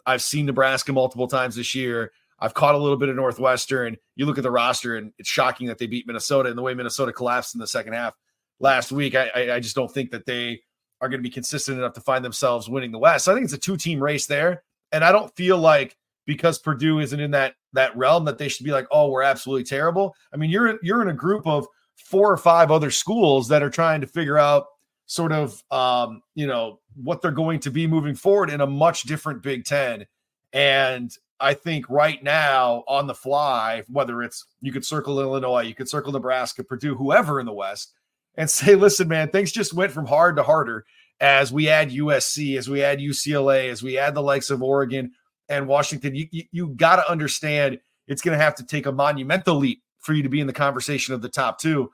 I've 0.06 0.22
seen 0.22 0.46
Nebraska 0.46 0.92
multiple 0.92 1.28
times 1.28 1.56
this 1.56 1.74
year. 1.74 2.12
I've 2.38 2.52
caught 2.52 2.74
a 2.74 2.78
little 2.78 2.98
bit 2.98 3.08
of 3.08 3.16
Northwestern. 3.16 3.96
You 4.16 4.26
look 4.26 4.36
at 4.38 4.42
the 4.42 4.50
roster, 4.50 4.96
and 4.96 5.12
it's 5.18 5.28
shocking 5.28 5.68
that 5.68 5.78
they 5.78 5.86
beat 5.86 6.06
Minnesota 6.06 6.48
and 6.48 6.58
the 6.58 6.62
way 6.62 6.74
Minnesota 6.74 7.12
collapsed 7.12 7.54
in 7.54 7.60
the 7.60 7.66
second 7.66 7.94
half 7.94 8.14
last 8.60 8.92
week. 8.92 9.14
I, 9.14 9.30
I, 9.34 9.54
I 9.54 9.60
just 9.60 9.76
don't 9.76 9.90
think 9.90 10.10
that 10.10 10.26
they 10.26 10.60
are 11.04 11.08
going 11.08 11.20
to 11.20 11.28
be 11.28 11.30
consistent 11.30 11.78
enough 11.78 11.92
to 11.92 12.00
find 12.00 12.24
themselves 12.24 12.68
winning 12.68 12.90
the 12.90 12.98
West. 12.98 13.26
So 13.26 13.32
I 13.32 13.34
think 13.34 13.44
it's 13.44 13.52
a 13.52 13.58
two 13.58 13.76
team 13.76 14.02
race 14.02 14.26
there. 14.26 14.62
And 14.90 15.04
I 15.04 15.12
don't 15.12 15.34
feel 15.36 15.58
like 15.58 15.96
because 16.26 16.58
Purdue 16.58 17.00
isn't 17.00 17.20
in 17.20 17.30
that 17.32 17.54
that 17.74 17.94
realm 17.96 18.24
that 18.24 18.38
they 18.38 18.48
should 18.48 18.64
be 18.64 18.72
like, 18.72 18.86
oh, 18.90 19.10
we're 19.10 19.22
absolutely 19.22 19.64
terrible. 19.64 20.16
I 20.32 20.38
mean, 20.38 20.50
you're 20.50 20.78
you're 20.82 21.02
in 21.02 21.08
a 21.08 21.14
group 21.14 21.46
of 21.46 21.66
four 21.96 22.32
or 22.32 22.36
five 22.36 22.70
other 22.70 22.90
schools 22.90 23.48
that 23.48 23.62
are 23.62 23.70
trying 23.70 24.00
to 24.00 24.06
figure 24.06 24.38
out 24.38 24.66
sort 25.06 25.32
of 25.32 25.62
um, 25.70 26.22
you 26.34 26.46
know 26.46 26.80
what 26.94 27.20
they're 27.20 27.30
going 27.30 27.60
to 27.60 27.70
be 27.70 27.86
moving 27.86 28.14
forward 28.14 28.48
in 28.48 28.62
a 28.62 28.66
much 28.66 29.02
different 29.02 29.42
Big 29.42 29.64
Ten. 29.64 30.06
And 30.54 31.14
I 31.40 31.52
think 31.52 31.90
right 31.90 32.22
now 32.22 32.84
on 32.88 33.06
the 33.06 33.14
fly, 33.14 33.82
whether 33.88 34.22
it's 34.22 34.46
you 34.62 34.72
could 34.72 34.84
circle 34.84 35.20
Illinois, 35.20 35.62
you 35.62 35.74
could 35.74 35.88
circle 35.88 36.12
Nebraska, 36.12 36.64
Purdue, 36.64 36.94
whoever 36.94 37.40
in 37.40 37.46
the 37.46 37.52
West, 37.52 37.92
and 38.36 38.48
say, 38.48 38.74
listen, 38.74 39.08
man, 39.08 39.30
things 39.30 39.52
just 39.52 39.74
went 39.74 39.92
from 39.92 40.06
hard 40.06 40.36
to 40.36 40.42
harder 40.42 40.84
as 41.20 41.52
we 41.52 41.68
add 41.68 41.90
USC, 41.90 42.58
as 42.58 42.68
we 42.68 42.82
add 42.82 42.98
UCLA, 42.98 43.70
as 43.70 43.82
we 43.82 43.98
add 43.98 44.14
the 44.14 44.22
likes 44.22 44.50
of 44.50 44.62
Oregon 44.62 45.12
and 45.48 45.68
Washington. 45.68 46.14
You, 46.14 46.26
you, 46.30 46.44
you 46.50 46.68
got 46.68 46.96
to 46.96 47.10
understand 47.10 47.78
it's 48.06 48.22
going 48.22 48.36
to 48.36 48.42
have 48.42 48.54
to 48.56 48.66
take 48.66 48.86
a 48.86 48.92
monumental 48.92 49.56
leap 49.56 49.82
for 50.00 50.12
you 50.12 50.22
to 50.22 50.28
be 50.28 50.40
in 50.40 50.46
the 50.46 50.52
conversation 50.52 51.14
of 51.14 51.22
the 51.22 51.28
top 51.28 51.58
two 51.58 51.90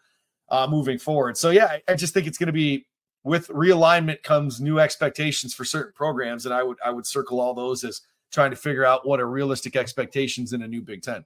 uh, 0.49 0.67
moving 0.69 0.99
forward. 0.99 1.37
So, 1.37 1.51
yeah, 1.51 1.67
I, 1.67 1.83
I 1.89 1.95
just 1.95 2.13
think 2.15 2.27
it's 2.27 2.39
going 2.39 2.49
to 2.49 2.53
be 2.53 2.87
with 3.23 3.49
realignment 3.49 4.23
comes 4.23 4.61
new 4.61 4.79
expectations 4.79 5.55
for 5.55 5.65
certain 5.65 5.93
programs. 5.93 6.47
And 6.47 6.55
I 6.55 6.63
would, 6.63 6.79
I 6.85 6.91
would 6.91 7.07
circle 7.07 7.41
all 7.41 7.55
those 7.55 7.85
as 7.85 8.01
trying 8.33 8.51
to 8.51 8.57
figure 8.57 8.85
out 8.85 9.07
what 9.07 9.21
are 9.21 9.29
realistic 9.29 9.77
expectations 9.77 10.53
in 10.53 10.63
a 10.63 10.69
new 10.69 10.81
Big 10.81 11.03
Ten. 11.03 11.25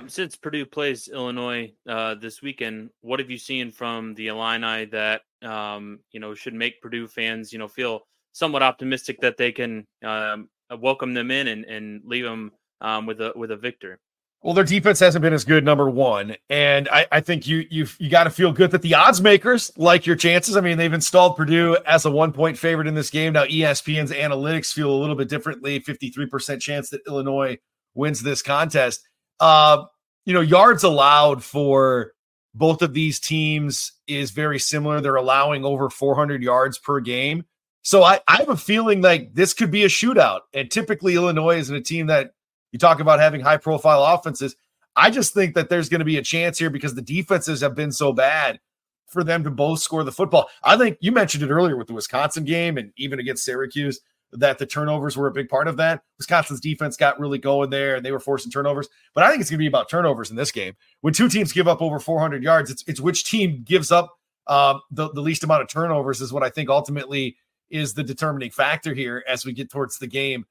Um, 0.00 0.08
since 0.08 0.36
Purdue 0.36 0.66
plays 0.66 1.08
Illinois 1.08 1.72
uh, 1.88 2.14
this 2.14 2.42
weekend, 2.42 2.90
what 3.02 3.20
have 3.20 3.30
you 3.30 3.38
seen 3.38 3.70
from 3.70 4.14
the 4.14 4.28
Illini 4.28 4.86
that 4.86 5.22
um, 5.42 6.00
you 6.12 6.20
know 6.20 6.34
should 6.34 6.54
make 6.54 6.80
Purdue 6.80 7.06
fans 7.06 7.52
you 7.52 7.58
know 7.58 7.68
feel 7.68 8.00
somewhat 8.32 8.62
optimistic 8.62 9.20
that 9.20 9.36
they 9.36 9.52
can 9.52 9.86
um, 10.04 10.48
welcome 10.78 11.14
them 11.14 11.30
in 11.30 11.48
and, 11.48 11.64
and 11.64 12.02
leave 12.04 12.24
them 12.24 12.52
um, 12.80 13.06
with 13.06 13.20
a 13.20 13.32
with 13.36 13.50
a 13.50 13.56
victor? 13.56 13.98
Well, 14.42 14.54
their 14.54 14.64
defense 14.64 15.00
hasn't 15.00 15.20
been 15.20 15.34
as 15.34 15.44
good, 15.44 15.66
number 15.66 15.90
one, 15.90 16.34
and 16.48 16.88
I, 16.88 17.06
I 17.12 17.20
think 17.20 17.46
you 17.46 17.66
you 17.70 17.86
you 17.98 18.08
got 18.08 18.24
to 18.24 18.30
feel 18.30 18.52
good 18.52 18.70
that 18.70 18.82
the 18.82 18.94
odds 18.94 19.20
makers 19.20 19.70
like 19.76 20.06
your 20.06 20.16
chances. 20.16 20.56
I 20.56 20.62
mean, 20.62 20.78
they've 20.78 20.92
installed 20.92 21.36
Purdue 21.36 21.76
as 21.86 22.06
a 22.06 22.10
one 22.10 22.32
point 22.32 22.56
favorite 22.56 22.86
in 22.86 22.94
this 22.94 23.10
game. 23.10 23.34
Now, 23.34 23.44
ESPN's 23.44 24.12
analytics 24.12 24.72
feel 24.72 24.90
a 24.90 24.96
little 24.96 25.16
bit 25.16 25.28
differently. 25.28 25.78
Fifty 25.80 26.08
three 26.08 26.26
percent 26.26 26.62
chance 26.62 26.88
that 26.88 27.02
Illinois 27.06 27.58
wins 27.94 28.22
this 28.22 28.40
contest. 28.40 29.06
Uh, 29.40 29.84
you 30.26 30.34
know, 30.34 30.40
yards 30.40 30.84
allowed 30.84 31.42
for 31.42 32.12
both 32.54 32.82
of 32.82 32.94
these 32.94 33.18
teams 33.18 33.92
is 34.06 34.30
very 34.30 34.58
similar. 34.58 35.00
They're 35.00 35.14
allowing 35.16 35.64
over 35.64 35.88
400 35.88 36.42
yards 36.42 36.78
per 36.78 37.00
game. 37.00 37.44
So 37.82 38.02
I, 38.02 38.20
I 38.28 38.36
have 38.36 38.48
a 38.48 38.56
feeling 38.56 39.00
like 39.00 39.34
this 39.34 39.54
could 39.54 39.70
be 39.70 39.84
a 39.84 39.88
shootout. 39.88 40.40
And 40.52 40.70
typically, 40.70 41.14
Illinois 41.14 41.58
isn't 41.58 41.74
a 41.74 41.80
team 41.80 42.08
that 42.08 42.32
you 42.72 42.78
talk 42.78 43.00
about 43.00 43.20
having 43.20 43.40
high 43.40 43.56
profile 43.56 44.04
offenses. 44.04 44.56
I 44.96 45.10
just 45.10 45.32
think 45.32 45.54
that 45.54 45.68
there's 45.68 45.88
going 45.88 46.00
to 46.00 46.04
be 46.04 46.18
a 46.18 46.22
chance 46.22 46.58
here 46.58 46.70
because 46.70 46.94
the 46.94 47.02
defenses 47.02 47.60
have 47.62 47.74
been 47.74 47.92
so 47.92 48.12
bad 48.12 48.60
for 49.06 49.24
them 49.24 49.42
to 49.44 49.50
both 49.50 49.80
score 49.80 50.04
the 50.04 50.12
football. 50.12 50.48
I 50.62 50.76
think 50.76 50.98
you 51.00 51.10
mentioned 51.12 51.42
it 51.42 51.50
earlier 51.50 51.76
with 51.76 51.86
the 51.86 51.94
Wisconsin 51.94 52.44
game 52.44 52.76
and 52.76 52.92
even 52.96 53.18
against 53.18 53.44
Syracuse 53.44 54.00
that 54.32 54.58
the 54.58 54.66
turnovers 54.66 55.16
were 55.16 55.26
a 55.26 55.32
big 55.32 55.48
part 55.48 55.68
of 55.68 55.76
that. 55.78 56.02
Wisconsin's 56.18 56.60
defense 56.60 56.96
got 56.96 57.18
really 57.18 57.38
going 57.38 57.70
there 57.70 57.96
and 57.96 58.04
they 58.04 58.12
were 58.12 58.20
forcing 58.20 58.50
turnovers. 58.50 58.88
But 59.14 59.24
I 59.24 59.30
think 59.30 59.40
it's 59.40 59.50
going 59.50 59.58
to 59.58 59.62
be 59.62 59.66
about 59.66 59.88
turnovers 59.88 60.30
in 60.30 60.36
this 60.36 60.52
game. 60.52 60.74
When 61.00 61.12
two 61.12 61.28
teams 61.28 61.52
give 61.52 61.66
up 61.66 61.82
over 61.82 61.98
400 61.98 62.42
yards, 62.42 62.70
it's, 62.70 62.84
it's 62.86 63.00
which 63.00 63.24
team 63.24 63.62
gives 63.64 63.90
up 63.90 64.16
um, 64.46 64.80
the, 64.90 65.10
the 65.12 65.20
least 65.20 65.44
amount 65.44 65.62
of 65.62 65.68
turnovers 65.68 66.20
is 66.20 66.32
what 66.32 66.42
I 66.42 66.50
think 66.50 66.68
ultimately 66.68 67.36
is 67.70 67.94
the 67.94 68.02
determining 68.02 68.50
factor 68.50 68.94
here 68.94 69.24
as 69.28 69.44
we 69.44 69.52
get 69.52 69.70
towards 69.70 69.98
the 69.98 70.06
game 70.06 70.44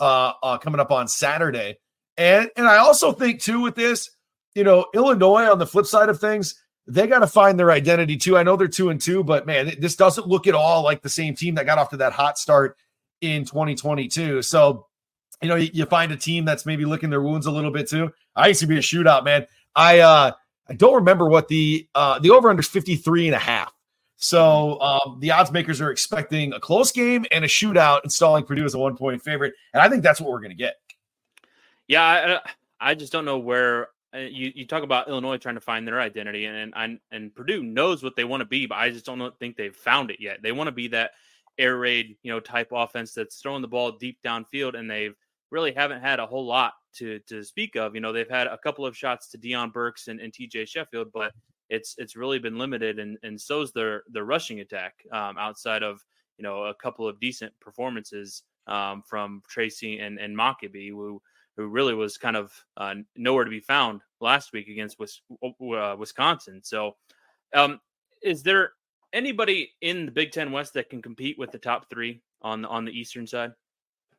uh, 0.00 0.32
uh, 0.42 0.58
coming 0.58 0.80
up 0.80 0.90
on 0.90 1.08
Saturday. 1.08 1.78
And 2.16 2.50
and 2.56 2.66
I 2.66 2.78
also 2.78 3.12
think 3.12 3.40
too 3.40 3.60
with 3.60 3.74
this, 3.74 4.10
you 4.54 4.64
know, 4.64 4.86
Illinois 4.94 5.50
on 5.50 5.58
the 5.58 5.66
flip 5.66 5.86
side 5.86 6.08
of 6.08 6.20
things, 6.20 6.62
they 6.86 7.06
got 7.06 7.20
to 7.20 7.26
find 7.26 7.58
their 7.58 7.70
identity 7.70 8.16
too. 8.16 8.36
I 8.36 8.42
know 8.42 8.56
they're 8.56 8.68
two 8.68 8.90
and 8.90 9.00
two, 9.00 9.22
but 9.22 9.46
man, 9.46 9.74
this 9.78 9.96
doesn't 9.96 10.26
look 10.26 10.46
at 10.46 10.54
all 10.54 10.82
like 10.82 11.02
the 11.02 11.08
same 11.08 11.34
team 11.34 11.54
that 11.54 11.66
got 11.66 11.78
off 11.78 11.90
to 11.90 11.96
that 11.98 12.12
hot 12.12 12.38
start 12.38 12.76
in 13.22 13.44
2022. 13.44 14.42
So, 14.42 14.86
you 15.40 15.48
know, 15.48 15.56
you, 15.56 15.86
find 15.86 16.12
a 16.12 16.16
team 16.16 16.44
that's 16.44 16.66
maybe 16.66 16.84
licking 16.84 17.08
their 17.08 17.22
wounds 17.22 17.46
a 17.46 17.50
little 17.50 17.70
bit 17.70 17.88
too. 17.88 18.12
I 18.36 18.48
used 18.48 18.60
to 18.60 18.66
be 18.66 18.76
a 18.76 18.80
shootout, 18.80 19.24
man. 19.24 19.46
I 19.74 20.00
uh 20.00 20.32
I 20.68 20.74
don't 20.74 20.94
remember 20.94 21.28
what 21.28 21.48
the 21.48 21.88
uh 21.94 22.18
the 22.18 22.30
over 22.30 22.50
under 22.50 22.60
is 22.60 22.68
53 22.68 23.28
and 23.28 23.34
a 23.34 23.38
half. 23.38 23.72
So 24.22 24.80
um, 24.80 25.18
the 25.18 25.32
odds 25.32 25.50
makers 25.50 25.80
are 25.80 25.90
expecting 25.90 26.52
a 26.52 26.60
close 26.60 26.92
game 26.92 27.26
and 27.32 27.44
a 27.44 27.48
shootout, 27.48 28.04
installing 28.04 28.44
Purdue 28.44 28.64
as 28.64 28.74
a 28.74 28.78
one 28.78 28.96
point 28.96 29.20
favorite, 29.20 29.54
and 29.74 29.82
I 29.82 29.88
think 29.88 30.04
that's 30.04 30.20
what 30.20 30.30
we're 30.30 30.38
going 30.38 30.52
to 30.52 30.56
get. 30.56 30.76
Yeah, 31.88 32.04
I, 32.04 32.90
I, 32.90 32.94
just 32.94 33.12
don't 33.12 33.24
know 33.24 33.38
where 33.38 33.88
uh, 34.14 34.18
you, 34.18 34.52
you 34.54 34.64
talk 34.64 34.84
about 34.84 35.08
Illinois 35.08 35.38
trying 35.38 35.56
to 35.56 35.60
find 35.60 35.88
their 35.88 36.00
identity, 36.00 36.44
and 36.44 36.72
and 36.76 37.00
and 37.10 37.34
Purdue 37.34 37.64
knows 37.64 38.04
what 38.04 38.14
they 38.14 38.22
want 38.22 38.42
to 38.42 38.44
be, 38.44 38.66
but 38.66 38.76
I 38.76 38.90
just 38.90 39.04
don't 39.04 39.36
think 39.40 39.56
they've 39.56 39.74
found 39.74 40.12
it 40.12 40.20
yet. 40.20 40.40
They 40.40 40.52
want 40.52 40.68
to 40.68 40.72
be 40.72 40.86
that 40.88 41.10
air 41.58 41.78
raid, 41.78 42.16
you 42.22 42.32
know, 42.32 42.40
type 42.40 42.68
offense 42.72 43.12
that's 43.12 43.40
throwing 43.40 43.62
the 43.62 43.68
ball 43.68 43.92
deep 43.92 44.18
downfield, 44.24 44.74
and 44.74 44.90
they've 44.90 45.14
really 45.50 45.72
haven't 45.72 46.00
had 46.00 46.18
a 46.18 46.26
whole 46.26 46.46
lot 46.46 46.72
to 46.94 47.18
to 47.20 47.42
speak 47.44 47.76
of. 47.76 47.94
You 47.94 48.00
know, 48.00 48.12
they've 48.12 48.28
had 48.28 48.46
a 48.46 48.58
couple 48.58 48.86
of 48.86 48.96
shots 48.96 49.28
to 49.30 49.38
Deion 49.38 49.72
Burks 49.72 50.08
and, 50.08 50.20
and 50.20 50.32
TJ 50.32 50.68
Sheffield, 50.68 51.08
but 51.12 51.32
it's 51.68 51.94
it's 51.98 52.16
really 52.16 52.38
been 52.38 52.58
limited, 52.58 52.98
and 52.98 53.18
and 53.22 53.40
so's 53.40 53.72
their 53.72 54.02
their 54.10 54.24
rushing 54.24 54.60
attack 54.60 54.94
um, 55.12 55.36
outside 55.38 55.82
of 55.82 56.00
you 56.38 56.42
know 56.42 56.64
a 56.64 56.74
couple 56.74 57.06
of 57.06 57.20
decent 57.20 57.52
performances 57.60 58.42
um, 58.66 59.02
from 59.06 59.42
Tracy 59.48 59.98
and 59.98 60.18
and 60.18 60.36
Mockobee, 60.36 60.90
who 60.90 61.20
who 61.56 61.66
really 61.68 61.94
was 61.94 62.16
kind 62.16 62.36
of 62.36 62.52
uh, 62.76 62.94
nowhere 63.16 63.44
to 63.44 63.50
be 63.50 63.60
found 63.60 64.00
last 64.20 64.52
week 64.52 64.68
against 64.68 64.98
uh, 65.00 65.96
Wisconsin. 65.98 66.60
So, 66.62 66.96
um, 67.54 67.80
is 68.22 68.42
there 68.42 68.72
anybody 69.12 69.72
in 69.80 70.06
the 70.06 70.12
Big 70.12 70.32
Ten 70.32 70.52
West 70.52 70.74
that 70.74 70.90
can 70.90 71.02
compete 71.02 71.38
with 71.38 71.52
the 71.52 71.58
top 71.58 71.88
three 71.88 72.22
on 72.42 72.64
on 72.64 72.84
the 72.84 72.92
Eastern 72.92 73.26
side? 73.26 73.52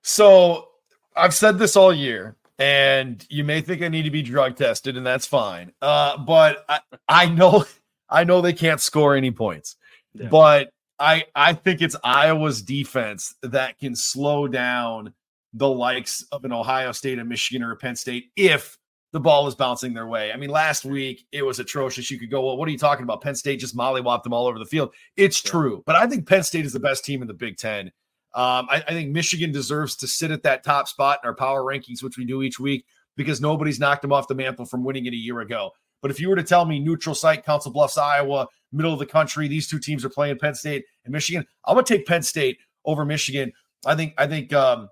So 0.02 0.70
I've 1.16 1.34
said 1.34 1.58
this 1.58 1.76
all 1.76 1.94
year 1.94 2.36
and 2.60 3.26
you 3.30 3.44
may 3.44 3.62
think 3.62 3.82
I 3.82 3.88
need 3.88 4.04
to 4.04 4.12
be 4.12 4.22
drug 4.22 4.56
tested, 4.56 4.96
and 4.96 5.06
that's 5.06 5.26
fine. 5.26 5.72
Uh, 5.82 6.18
but 6.18 6.66
I, 6.70 6.80
I 7.08 7.26
know 7.28 7.66
I 8.10 8.24
know 8.24 8.42
they 8.42 8.54
can't 8.54 8.82
score 8.82 9.16
any 9.16 9.32
points, 9.32 9.76
yeah. 10.14 10.28
but 10.30 10.70
I 11.00 11.26
I 11.36 11.54
think 11.54 11.82
it's 11.82 11.96
Iowa's 12.04 12.62
defense 12.62 13.36
that 13.42 13.80
can 13.80 13.96
slow 13.96 14.48
down 14.48 15.14
the 15.54 15.70
likes 15.70 16.26
of 16.32 16.46
an 16.46 16.52
Ohio 16.52 16.92
State, 16.92 17.20
a 17.20 17.26
Michigan, 17.26 17.64
or 17.64 17.72
a 17.72 17.76
Penn 17.76 17.96
State 17.96 18.32
if 18.36 18.78
the 19.14 19.20
ball 19.20 19.48
is 19.48 19.56
bouncing 19.56 19.94
their 19.94 20.08
way. 20.08 20.32
I 20.32 20.38
mean, 20.38 20.50
last 20.50 20.84
week 20.84 21.26
it 21.32 21.46
was 21.46 21.60
atrocious. 21.60 22.10
You 22.10 22.20
could 22.20 22.32
go, 22.32 22.46
well, 22.46 22.58
what 22.58 22.68
are 22.68 22.72
you 22.72 22.80
talking 22.80 23.04
about? 23.04 23.22
Penn 23.22 23.36
State 23.36 23.60
just 23.60 23.78
mollywopped 23.78 24.24
them 24.24 24.34
all 24.34 24.48
over 24.48 24.60
the 24.60 24.66
field. 24.66 24.94
It's 25.16 25.44
yeah. 25.46 25.52
true, 25.52 25.84
but 25.86 25.96
I 25.96 26.08
think 26.08 26.28
Penn 26.28 26.44
State 26.44 26.66
is 26.66 26.74
the 26.74 26.80
best 26.80 27.06
team 27.06 27.22
in 27.22 27.28
the 27.28 27.34
Big 27.34 27.58
Ten. 27.58 27.92
Um, 28.36 28.66
I, 28.70 28.84
I, 28.88 28.94
think 28.94 29.12
Michigan 29.12 29.52
deserves 29.52 29.96
to 29.98 30.08
sit 30.08 30.32
at 30.32 30.42
that 30.42 30.64
top 30.64 30.88
spot 30.88 31.20
in 31.24 31.28
our 31.28 31.36
power 31.36 31.62
rankings, 31.62 32.02
which 32.02 32.18
we 32.18 32.26
do 32.26 32.42
each 32.42 32.60
week, 32.60 32.84
because 33.16 33.40
nobody's 33.40 33.80
knocked 33.80 34.02
them 34.02 34.12
off 34.12 34.28
the 34.28 34.34
mantle 34.34 34.66
from 34.66 34.84
winning 34.84 35.06
it 35.06 35.14
a 35.14 35.18
year 35.18 35.42
ago. 35.42 35.70
But 36.02 36.10
if 36.10 36.20
you 36.20 36.30
were 36.30 36.36
to 36.36 36.44
tell 36.44 36.66
me 36.66 36.80
neutral 36.80 37.14
site, 37.14 37.46
Council 37.46 37.72
Bluffs, 37.72 37.96
Iowa, 37.96 38.48
middle 38.72 38.92
of 38.92 38.98
the 38.98 39.06
country, 39.06 39.48
these 39.48 39.68
two 39.68 39.78
teams 39.78 40.04
are 40.04 40.10
playing 40.10 40.40
Penn 40.40 40.56
State 40.56 40.84
and 41.06 41.14
Michigan, 41.14 41.46
I'm 41.66 41.76
gonna 41.76 41.86
take 41.86 42.08
Penn 42.08 42.24
State 42.24 42.58
over 42.86 43.06
Michigan. 43.06 43.54
I 43.86 43.94
think 43.96 44.16
I 44.18 44.26
think 44.26 44.52
um, 44.52 44.90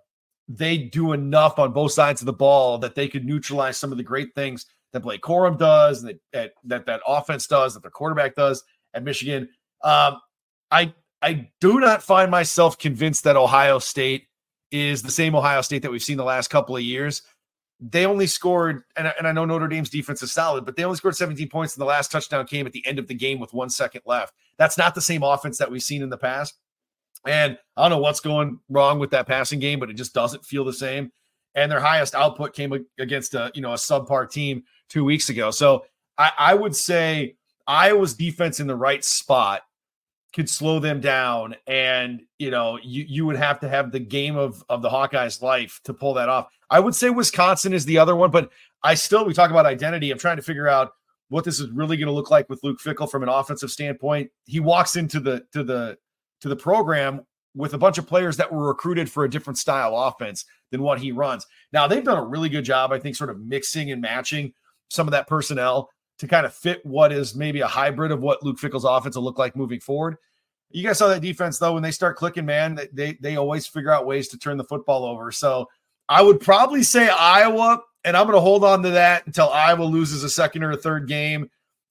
they 0.47 0.77
do 0.77 1.13
enough 1.13 1.59
on 1.59 1.71
both 1.71 1.91
sides 1.91 2.21
of 2.21 2.25
the 2.25 2.33
ball 2.33 2.77
that 2.79 2.95
they 2.95 3.07
could 3.07 3.25
neutralize 3.25 3.77
some 3.77 3.91
of 3.91 3.97
the 3.97 4.03
great 4.03 4.33
things 4.35 4.65
that 4.93 5.01
Blake 5.01 5.21
Corum 5.21 5.57
does, 5.57 6.03
and 6.03 6.19
that 6.33 6.53
that 6.63 6.85
that, 6.85 7.01
offense 7.07 7.47
does, 7.47 7.73
that 7.73 7.83
the 7.83 7.89
quarterback 7.89 8.35
does 8.35 8.63
at 8.93 9.03
Michigan. 9.03 9.47
Um, 9.83 10.19
I 10.69 10.93
I 11.21 11.49
do 11.59 11.79
not 11.79 12.03
find 12.03 12.29
myself 12.31 12.77
convinced 12.77 13.23
that 13.23 13.37
Ohio 13.37 13.79
State 13.79 14.27
is 14.71 15.01
the 15.01 15.11
same 15.11 15.35
Ohio 15.35 15.61
State 15.61 15.81
that 15.83 15.91
we've 15.91 16.01
seen 16.01 16.17
the 16.17 16.23
last 16.23 16.49
couple 16.49 16.75
of 16.75 16.81
years. 16.81 17.21
They 17.79 18.05
only 18.05 18.27
scored, 18.27 18.83
and, 18.95 19.11
and 19.17 19.27
I 19.27 19.31
know 19.31 19.45
Notre 19.45 19.67
Dame's 19.67 19.89
defense 19.89 20.21
is 20.21 20.31
solid, 20.31 20.65
but 20.65 20.75
they 20.75 20.83
only 20.83 20.97
scored 20.97 21.15
17 21.15 21.49
points 21.49 21.75
in 21.75 21.79
the 21.79 21.85
last 21.85 22.11
touchdown 22.11 22.45
came 22.45 22.67
at 22.67 22.73
the 22.73 22.85
end 22.85 22.99
of 22.99 23.07
the 23.07 23.15
game 23.15 23.39
with 23.39 23.53
one 23.53 23.71
second 23.71 24.01
left. 24.05 24.35
That's 24.57 24.77
not 24.77 24.93
the 24.93 25.01
same 25.01 25.23
offense 25.23 25.57
that 25.57 25.71
we've 25.71 25.81
seen 25.81 26.03
in 26.03 26.09
the 26.09 26.17
past. 26.17 26.59
And 27.25 27.57
I 27.77 27.83
don't 27.83 27.91
know 27.91 27.97
what's 27.99 28.19
going 28.19 28.59
wrong 28.69 28.99
with 28.99 29.11
that 29.11 29.27
passing 29.27 29.59
game, 29.59 29.79
but 29.79 29.89
it 29.89 29.93
just 29.93 30.13
doesn't 30.13 30.45
feel 30.45 30.65
the 30.65 30.73
same. 30.73 31.11
And 31.53 31.71
their 31.71 31.79
highest 31.79 32.15
output 32.15 32.53
came 32.53 32.73
against 32.99 33.35
a 33.35 33.51
you 33.53 33.61
know 33.61 33.73
a 33.73 33.77
subpar 33.77 34.29
team 34.29 34.63
two 34.89 35.03
weeks 35.03 35.29
ago. 35.29 35.51
So 35.51 35.85
I, 36.17 36.31
I 36.37 36.53
would 36.53 36.75
say 36.75 37.35
Iowa's 37.67 38.13
defense 38.13 38.59
in 38.59 38.67
the 38.67 38.75
right 38.75 39.03
spot 39.03 39.61
could 40.33 40.49
slow 40.49 40.79
them 40.79 41.01
down 41.01 41.55
and 41.67 42.21
you 42.39 42.49
know 42.49 42.79
you 42.81 43.05
you 43.07 43.25
would 43.25 43.35
have 43.35 43.59
to 43.59 43.69
have 43.69 43.91
the 43.91 43.99
game 43.99 44.37
of 44.37 44.63
of 44.69 44.81
the 44.81 44.89
Hawkeyes 44.89 45.41
life 45.41 45.81
to 45.83 45.93
pull 45.93 46.13
that 46.15 46.29
off. 46.29 46.47
I 46.69 46.79
would 46.79 46.95
say 46.95 47.09
Wisconsin 47.09 47.73
is 47.73 47.85
the 47.85 47.97
other 47.97 48.15
one, 48.15 48.31
but 48.31 48.49
I 48.81 48.93
still 48.93 49.25
we 49.25 49.33
talk 49.33 49.51
about 49.51 49.65
identity. 49.65 50.09
I'm 50.09 50.17
trying 50.17 50.37
to 50.37 50.43
figure 50.43 50.67
out 50.67 50.93
what 51.27 51.43
this 51.43 51.59
is 51.59 51.69
really 51.71 51.97
going 51.97 52.07
to 52.07 52.13
look 52.13 52.29
like 52.29 52.49
with 52.49 52.63
Luke 52.63 52.79
Fickell 52.79 53.09
from 53.09 53.23
an 53.23 53.29
offensive 53.29 53.71
standpoint. 53.71 54.31
He 54.45 54.59
walks 54.59 54.95
into 54.95 55.19
the 55.19 55.45
to 55.53 55.63
the 55.63 55.97
to 56.41 56.49
the 56.49 56.55
program 56.55 57.25
with 57.55 57.73
a 57.73 57.77
bunch 57.77 57.97
of 57.97 58.07
players 58.07 58.37
that 58.37 58.51
were 58.51 58.67
recruited 58.67 59.09
for 59.09 59.23
a 59.23 59.29
different 59.29 59.57
style 59.57 59.95
offense 59.95 60.45
than 60.71 60.81
what 60.81 60.99
he 60.99 61.11
runs. 61.11 61.45
Now 61.73 61.87
they've 61.87 62.03
done 62.03 62.17
a 62.17 62.25
really 62.25 62.49
good 62.49 62.65
job, 62.65 62.91
I 62.91 62.99
think, 62.99 63.15
sort 63.15 63.29
of 63.29 63.39
mixing 63.39 63.91
and 63.91 64.01
matching 64.01 64.53
some 64.89 65.07
of 65.07 65.11
that 65.11 65.27
personnel 65.27 65.89
to 66.19 66.27
kind 66.27 66.45
of 66.45 66.53
fit 66.53 66.85
what 66.85 67.11
is 67.11 67.35
maybe 67.35 67.61
a 67.61 67.67
hybrid 67.67 68.11
of 68.11 68.21
what 68.21 68.43
Luke 68.43 68.59
Fickell's 68.59 68.85
offense 68.85 69.15
will 69.15 69.23
look 69.23 69.39
like 69.39 69.55
moving 69.55 69.79
forward. 69.79 70.17
You 70.69 70.83
guys 70.83 70.97
saw 70.97 71.07
that 71.09 71.21
defense 71.21 71.57
though 71.59 71.73
when 71.73 71.83
they 71.83 71.91
start 71.91 72.15
clicking, 72.15 72.45
man. 72.45 72.79
They 72.93 73.13
they 73.13 73.35
always 73.35 73.67
figure 73.67 73.91
out 73.91 74.05
ways 74.05 74.29
to 74.29 74.37
turn 74.37 74.57
the 74.57 74.63
football 74.63 75.03
over. 75.03 75.31
So 75.31 75.67
I 76.07 76.21
would 76.21 76.39
probably 76.39 76.83
say 76.83 77.09
Iowa, 77.09 77.81
and 78.03 78.15
I'm 78.15 78.25
going 78.25 78.35
to 78.35 78.41
hold 78.41 78.63
on 78.63 78.83
to 78.83 78.91
that 78.91 79.25
until 79.25 79.49
Iowa 79.49 79.83
loses 79.83 80.23
a 80.23 80.29
second 80.29 80.63
or 80.63 80.71
a 80.71 80.77
third 80.77 81.07
game, 81.07 81.49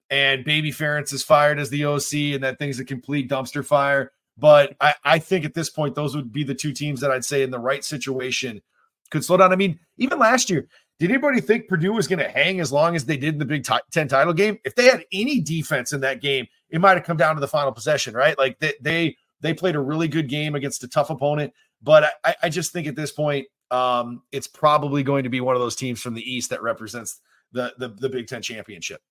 and 0.09 0.45
Baby 0.45 0.73
Ferentz 0.73 1.13
is 1.13 1.23
fired 1.23 1.59
as 1.59 1.71
the 1.71 1.85
OC, 1.85 2.35
and 2.35 2.45
that 2.45 2.59
thing's 2.59 2.81
a 2.81 2.85
complete 2.85 3.29
dumpster 3.29 3.65
fire. 3.65 4.13
But 4.41 4.75
I, 4.81 4.95
I 5.05 5.19
think 5.19 5.45
at 5.45 5.55
this 5.55 5.69
point, 5.69 5.95
those 5.95 6.17
would 6.17 6.33
be 6.33 6.45
the 6.45 6.55
two 6.55 6.73
teams 6.73 7.01
that 7.01 7.11
I'd 7.11 7.25
say 7.25 7.43
in 7.43 7.51
the 7.51 7.59
right 7.59 7.85
situation 7.85 8.63
could 9.11 9.25
slow 9.25 9.37
down. 9.37 9.53
I 9.53 9.57
mean, 9.57 9.79
even 9.99 10.19
last 10.19 10.49
year, 10.49 10.67
did 10.99 11.11
anybody 11.11 11.41
think 11.41 11.69
Purdue 11.69 11.93
was 11.93 12.09
going 12.09 12.19
to 12.21 12.29
hang 12.29 12.61
as 12.61 12.73
long 12.73 12.97
as 12.97 13.05
they 13.05 13.17
did 13.17 13.35
in 13.35 13.39
the 13.39 13.45
Big 13.45 13.67
Ten 13.91 14.09
title 14.09 14.33
game? 14.33 14.59
If 14.65 14.75
they 14.75 14.87
had 14.87 15.05
any 15.13 15.41
defense 15.41 15.93
in 15.93 16.01
that 16.01 16.21
game, 16.21 16.47
it 16.71 16.81
might 16.81 16.97
have 16.97 17.05
come 17.05 17.17
down 17.17 17.35
to 17.35 17.41
the 17.41 17.49
final 17.49 17.73
possession, 17.73 18.15
right? 18.15 18.37
Like 18.39 18.59
they 18.61 18.75
they, 18.81 19.17
they 19.41 19.55
played 19.55 19.77
a 19.77 19.81
really 19.81 20.09
good 20.09 20.29
game 20.29 20.55
against 20.55 20.85
a 20.85 20.89
tough 20.89 21.11
opponent. 21.11 21.53
But 21.83 22.13
I, 22.25 22.35
I 22.45 22.49
just 22.49 22.73
think 22.73 22.87
at 22.87 22.97
this 22.97 23.13
point, 23.13 23.47
um, 23.71 24.23
it's 24.33 24.47
probably 24.47 25.03
going 25.03 25.25
to 25.25 25.31
be 25.31 25.41
one 25.41 25.55
of 25.55 25.61
those 25.61 25.77
teams 25.77 26.01
from 26.01 26.15
the 26.15 26.23
East 26.23 26.51
that 26.51 26.63
represents 26.63 27.21
the 27.53 27.75
the, 27.79 27.89
the 27.89 28.09
Big 28.09 28.27
Ten 28.27 28.43
championship. 28.43 29.03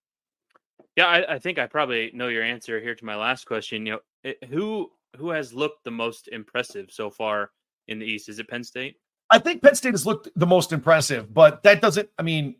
Yeah, 0.95 1.07
I, 1.07 1.35
I, 1.35 1.39
think 1.39 1.59
I 1.59 1.65
probably 1.65 2.11
know 2.13 2.27
your 2.27 2.43
answer 2.43 2.81
here 2.81 2.93
to 2.93 3.05
my 3.05 3.15
last 3.15 3.45
question. 3.45 3.85
You 3.85 3.93
know, 3.93 3.99
it, 4.23 4.43
who 4.49 4.91
who 5.17 5.29
has 5.29 5.53
looked 5.53 5.83
the 5.83 5.91
most 5.91 6.27
impressive 6.29 6.89
so 6.91 7.09
far 7.09 7.51
in 7.87 7.99
the 7.99 8.05
East? 8.05 8.29
Is 8.29 8.39
it 8.39 8.47
Penn 8.47 8.63
State? 8.63 8.97
I 9.31 9.39
think 9.39 9.61
Penn 9.61 9.75
State 9.75 9.93
has 9.93 10.05
looked 10.05 10.29
the 10.35 10.47
most 10.47 10.71
impressive, 10.73 11.33
but 11.33 11.63
that 11.63 11.81
doesn't, 11.81 12.09
I 12.17 12.23
mean, 12.23 12.55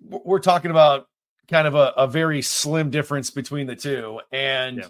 we're 0.00 0.38
talking 0.38 0.70
about 0.70 1.08
kind 1.48 1.66
of 1.66 1.74
a, 1.74 1.92
a 1.96 2.06
very 2.06 2.42
slim 2.42 2.90
difference 2.90 3.30
between 3.30 3.66
the 3.66 3.76
two. 3.76 4.20
And 4.32 4.78
yeah. 4.78 4.86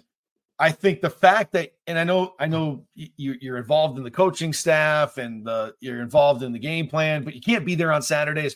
I 0.59 0.71
think 0.71 1.01
the 1.01 1.09
fact 1.09 1.53
that, 1.53 1.71
and 1.87 1.97
I 1.97 2.03
know, 2.03 2.35
I 2.39 2.47
know 2.47 2.85
you, 2.95 3.35
you're 3.41 3.57
involved 3.57 3.97
in 3.97 4.03
the 4.03 4.11
coaching 4.11 4.53
staff 4.53 5.17
and 5.17 5.45
the, 5.45 5.73
you're 5.79 6.01
involved 6.01 6.43
in 6.43 6.51
the 6.51 6.59
game 6.59 6.87
plan, 6.87 7.23
but 7.23 7.33
you 7.33 7.41
can't 7.41 7.65
be 7.65 7.75
there 7.75 7.91
on 7.91 8.01
Saturdays. 8.01 8.55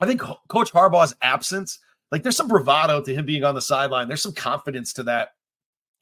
I 0.00 0.06
think 0.06 0.20
Coach 0.20 0.72
Harbaugh's 0.72 1.14
absence, 1.20 1.78
like 2.10 2.22
there's 2.22 2.36
some 2.36 2.48
bravado 2.48 3.02
to 3.02 3.14
him 3.14 3.26
being 3.26 3.44
on 3.44 3.54
the 3.54 3.62
sideline. 3.62 4.08
There's 4.08 4.22
some 4.22 4.32
confidence 4.32 4.92
to 4.94 5.02
that. 5.04 5.30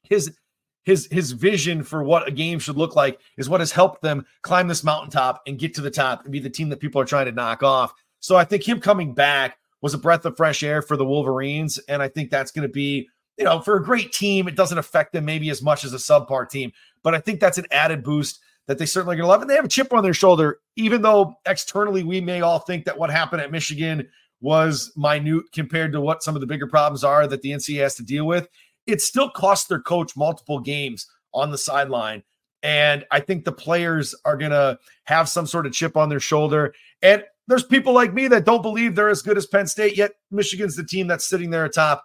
His 0.02 0.36
his 0.84 1.08
his 1.10 1.32
vision 1.32 1.82
for 1.82 2.02
what 2.02 2.26
a 2.26 2.30
game 2.30 2.58
should 2.58 2.76
look 2.76 2.96
like 2.96 3.20
is 3.36 3.48
what 3.48 3.60
has 3.60 3.72
helped 3.72 4.02
them 4.02 4.24
climb 4.42 4.68
this 4.68 4.84
mountaintop 4.84 5.42
and 5.46 5.58
get 5.58 5.74
to 5.74 5.80
the 5.80 5.90
top 5.90 6.24
and 6.24 6.32
be 6.32 6.40
the 6.40 6.50
team 6.50 6.68
that 6.70 6.80
people 6.80 7.00
are 7.00 7.06
trying 7.06 7.26
to 7.26 7.32
knock 7.32 7.62
off. 7.62 7.92
So 8.20 8.36
I 8.36 8.44
think 8.44 8.66
him 8.66 8.80
coming 8.80 9.14
back 9.14 9.58
was 9.80 9.94
a 9.94 9.98
breath 9.98 10.24
of 10.24 10.36
fresh 10.36 10.62
air 10.62 10.82
for 10.82 10.96
the 10.96 11.04
Wolverines, 11.04 11.78
and 11.88 12.02
I 12.02 12.08
think 12.08 12.30
that's 12.30 12.50
going 12.50 12.66
to 12.66 12.72
be 12.72 13.08
you 13.36 13.44
know 13.44 13.60
for 13.60 13.76
a 13.76 13.84
great 13.84 14.12
team. 14.12 14.48
It 14.48 14.56
doesn't 14.56 14.78
affect 14.78 15.12
them 15.12 15.24
maybe 15.24 15.50
as 15.50 15.62
much 15.62 15.84
as 15.84 15.92
a 15.92 15.98
subpar 15.98 16.48
team, 16.48 16.72
but 17.02 17.14
I 17.14 17.20
think 17.20 17.40
that's 17.40 17.58
an 17.58 17.66
added 17.70 18.02
boost 18.02 18.40
that 18.68 18.78
they 18.78 18.86
certainly 18.86 19.14
are 19.14 19.16
going 19.16 19.26
to 19.26 19.30
love. 19.30 19.40
And 19.40 19.50
they 19.50 19.56
have 19.56 19.64
a 19.64 19.68
chip 19.68 19.92
on 19.92 20.02
their 20.02 20.14
shoulder, 20.14 20.60
even 20.76 21.02
though 21.02 21.34
externally 21.46 22.04
we 22.04 22.20
may 22.20 22.42
all 22.42 22.58
think 22.60 22.84
that 22.84 22.98
what 22.98 23.10
happened 23.10 23.42
at 23.42 23.50
Michigan 23.50 24.08
was 24.40 24.92
minute 24.96 25.42
compared 25.52 25.92
to 25.92 26.00
what 26.00 26.22
some 26.22 26.36
of 26.36 26.40
the 26.40 26.46
bigger 26.46 26.66
problems 26.66 27.02
are 27.02 27.26
that 27.26 27.42
the 27.42 27.50
NCAA 27.50 27.80
has 27.80 27.96
to 27.96 28.04
deal 28.04 28.24
with 28.24 28.48
it 28.88 29.00
still 29.02 29.30
cost 29.30 29.68
their 29.68 29.80
coach 29.80 30.16
multiple 30.16 30.58
games 30.58 31.06
on 31.32 31.50
the 31.50 31.58
sideline. 31.58 32.24
And 32.62 33.04
I 33.12 33.20
think 33.20 33.44
the 33.44 33.52
players 33.52 34.14
are 34.24 34.36
going 34.36 34.50
to 34.50 34.78
have 35.04 35.28
some 35.28 35.46
sort 35.46 35.66
of 35.66 35.72
chip 35.72 35.96
on 35.96 36.08
their 36.08 36.18
shoulder. 36.18 36.74
And 37.02 37.22
there's 37.46 37.62
people 37.62 37.92
like 37.92 38.12
me 38.12 38.26
that 38.28 38.44
don't 38.44 38.62
believe 38.62 38.94
they're 38.94 39.10
as 39.10 39.22
good 39.22 39.36
as 39.36 39.46
Penn 39.46 39.66
State, 39.66 39.96
yet 39.96 40.12
Michigan's 40.30 40.74
the 40.74 40.84
team 40.84 41.06
that's 41.06 41.28
sitting 41.28 41.50
there 41.50 41.66
atop 41.66 42.04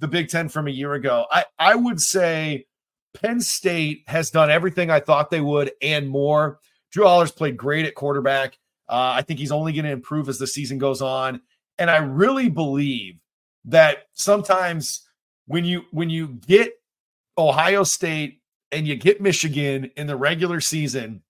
the 0.00 0.08
Big 0.08 0.28
Ten 0.28 0.48
from 0.48 0.66
a 0.66 0.72
year 0.72 0.94
ago. 0.94 1.26
I, 1.30 1.44
I 1.58 1.74
would 1.76 2.00
say 2.00 2.66
Penn 3.14 3.40
State 3.40 4.02
has 4.08 4.30
done 4.30 4.50
everything 4.50 4.90
I 4.90 5.00
thought 5.00 5.30
they 5.30 5.40
would 5.40 5.72
and 5.80 6.08
more. 6.08 6.58
Drew 6.90 7.04
Allar's 7.04 7.30
played 7.30 7.56
great 7.56 7.86
at 7.86 7.94
quarterback. 7.94 8.58
Uh, 8.88 9.14
I 9.16 9.22
think 9.22 9.38
he's 9.38 9.52
only 9.52 9.72
going 9.72 9.84
to 9.84 9.92
improve 9.92 10.28
as 10.28 10.38
the 10.38 10.46
season 10.46 10.78
goes 10.78 11.00
on. 11.00 11.40
And 11.78 11.90
I 11.90 11.98
really 11.98 12.48
believe 12.48 13.20
that 13.66 14.08
sometimes 14.14 15.06
when 15.46 15.64
you 15.64 15.82
when 15.90 16.10
you 16.10 16.28
get 16.28 16.72
Ohio 17.36 17.84
State 17.84 18.40
and 18.70 18.86
you 18.86 18.96
get 18.96 19.20
Michigan 19.20 19.90
in 19.96 20.06
the 20.06 20.16
regular 20.16 20.60
season 20.60 21.22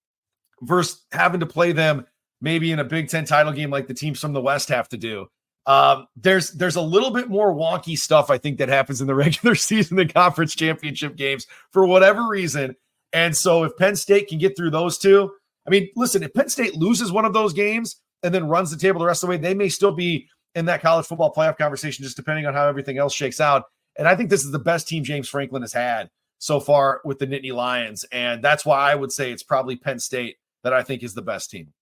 versus 0.61 1.05
having 1.13 1.41
to 1.41 1.47
play 1.47 1.73
them 1.73 2.07
maybe 2.41 2.73
in 2.73 2.79
a 2.79 2.85
Big 2.85 3.09
Ten 3.09 3.25
title 3.25 3.53
game 3.53 3.71
like 3.71 3.87
the 3.87 3.95
teams 3.95 4.21
from 4.21 4.33
the 4.33 4.41
West 4.41 4.69
have 4.69 4.89
to 4.91 4.97
do. 4.97 5.27
Um, 5.65 6.09
there's 6.17 6.51
there's 6.53 6.77
a 6.77 6.83
little 6.83 7.11
bit 7.11 7.29
more 7.29 7.55
wonky 7.55 7.97
stuff 7.97 8.31
I 8.31 8.39
think 8.39 8.59
that 8.59 8.69
happens 8.69 9.01
in 9.01 9.07
the 9.07 9.15
regular 9.17 9.55
season 9.55 9.97
than 9.97 10.09
conference 10.09 10.55
championship 10.55 11.17
games 11.17 11.47
for 11.71 11.87
whatever 11.87 12.29
reason. 12.29 12.77
And 13.13 13.37
so 13.37 13.65
if 13.65 13.77
Penn 13.77 13.95
State 13.95 14.29
can 14.29 14.39
get 14.39 14.57
through 14.57 14.71
those 14.71 14.99
two, 14.99 15.31
I 15.67 15.71
mean, 15.71 15.89
listen, 15.97 16.23
if 16.23 16.33
Penn 16.35 16.49
State 16.49 16.75
loses 16.75 17.13
one 17.13 17.25
of 17.25 17.33
those 17.33 17.53
games 17.53 18.01
and 18.23 18.35
then 18.35 18.49
runs 18.49 18.71
the 18.71 18.77
table 18.77 19.01
the 19.01 19.07
rest 19.07 19.23
of 19.23 19.29
the 19.29 19.33
way, 19.33 19.37
they 19.37 19.55
may 19.55 19.69
still 19.69 19.93
be 19.93 20.29
in 20.55 20.65
that 20.67 20.83
college 20.83 21.07
football 21.07 21.33
playoff 21.33 21.57
conversation, 21.57 22.03
just 22.03 22.17
depending 22.17 22.47
on 22.47 22.55
how 22.55 22.67
everything 22.67 22.99
else 22.99 23.15
shakes 23.15 23.41
out. 23.41 23.65
And 23.99 24.09
I 24.09 24.17
think 24.17 24.31
this 24.31 24.45
is 24.45 24.51
the 24.51 24.59
best 24.59 24.89
team 24.89 25.05
James 25.05 25.29
Franklin 25.29 25.63
has 25.63 25.73
had 25.73 26.11
so 26.39 26.59
far 26.59 27.01
with 27.05 27.19
the 27.19 27.27
Nittany 27.27 27.53
Lions. 27.53 28.05
And 28.11 28.43
that's 28.43 28.65
why 28.65 28.91
I 28.91 28.95
would 28.95 29.13
say 29.13 29.31
it's 29.31 29.43
probably 29.43 29.77
Penn 29.77 29.99
State 29.99 30.37
that 30.65 30.73
I 30.73 30.83
think 30.83 31.03
is 31.03 31.15
the 31.15 31.23
best 31.23 31.51
team. 31.51 31.73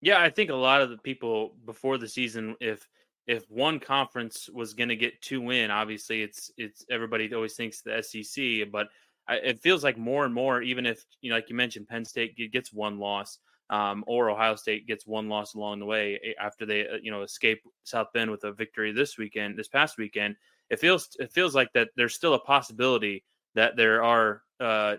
Yeah, 0.00 0.20
I 0.20 0.30
think 0.30 0.50
a 0.50 0.54
lot 0.54 0.82
of 0.82 0.90
the 0.90 0.98
people 0.98 1.54
before 1.64 1.98
the 1.98 2.08
season, 2.08 2.54
if 2.60 2.86
if 3.26 3.50
one 3.50 3.80
conference 3.80 4.48
was 4.52 4.72
going 4.72 4.88
to 4.88 4.96
get 4.96 5.20
two 5.20 5.40
win, 5.40 5.70
obviously 5.70 6.22
it's 6.22 6.50
it's 6.56 6.84
everybody 6.90 7.32
always 7.34 7.54
thinks 7.54 7.80
the 7.80 8.02
SEC, 8.02 8.70
but 8.70 8.88
I, 9.28 9.36
it 9.36 9.60
feels 9.60 9.82
like 9.82 9.98
more 9.98 10.24
and 10.24 10.32
more, 10.32 10.62
even 10.62 10.86
if 10.86 11.04
you 11.20 11.30
know, 11.30 11.36
like 11.36 11.50
you 11.50 11.56
mentioned, 11.56 11.88
Penn 11.88 12.04
State 12.04 12.36
gets 12.52 12.72
one 12.72 12.98
loss, 12.98 13.38
um, 13.70 14.04
or 14.06 14.30
Ohio 14.30 14.54
State 14.54 14.86
gets 14.86 15.06
one 15.06 15.28
loss 15.28 15.54
along 15.54 15.80
the 15.80 15.86
way 15.86 16.20
eh, 16.24 16.32
after 16.40 16.64
they 16.64 16.86
uh, 16.86 16.98
you 17.02 17.10
know 17.10 17.22
escape 17.22 17.62
South 17.84 18.08
Bend 18.14 18.30
with 18.30 18.44
a 18.44 18.52
victory 18.52 18.92
this 18.92 19.18
weekend, 19.18 19.58
this 19.58 19.68
past 19.68 19.98
weekend. 19.98 20.36
It 20.70 20.80
feels 20.80 21.08
it 21.18 21.32
feels 21.32 21.54
like 21.54 21.72
that 21.74 21.88
there's 21.96 22.14
still 22.14 22.34
a 22.34 22.38
possibility 22.38 23.24
that 23.54 23.76
there 23.76 24.02
are 24.02 24.42
uh, 24.60 24.96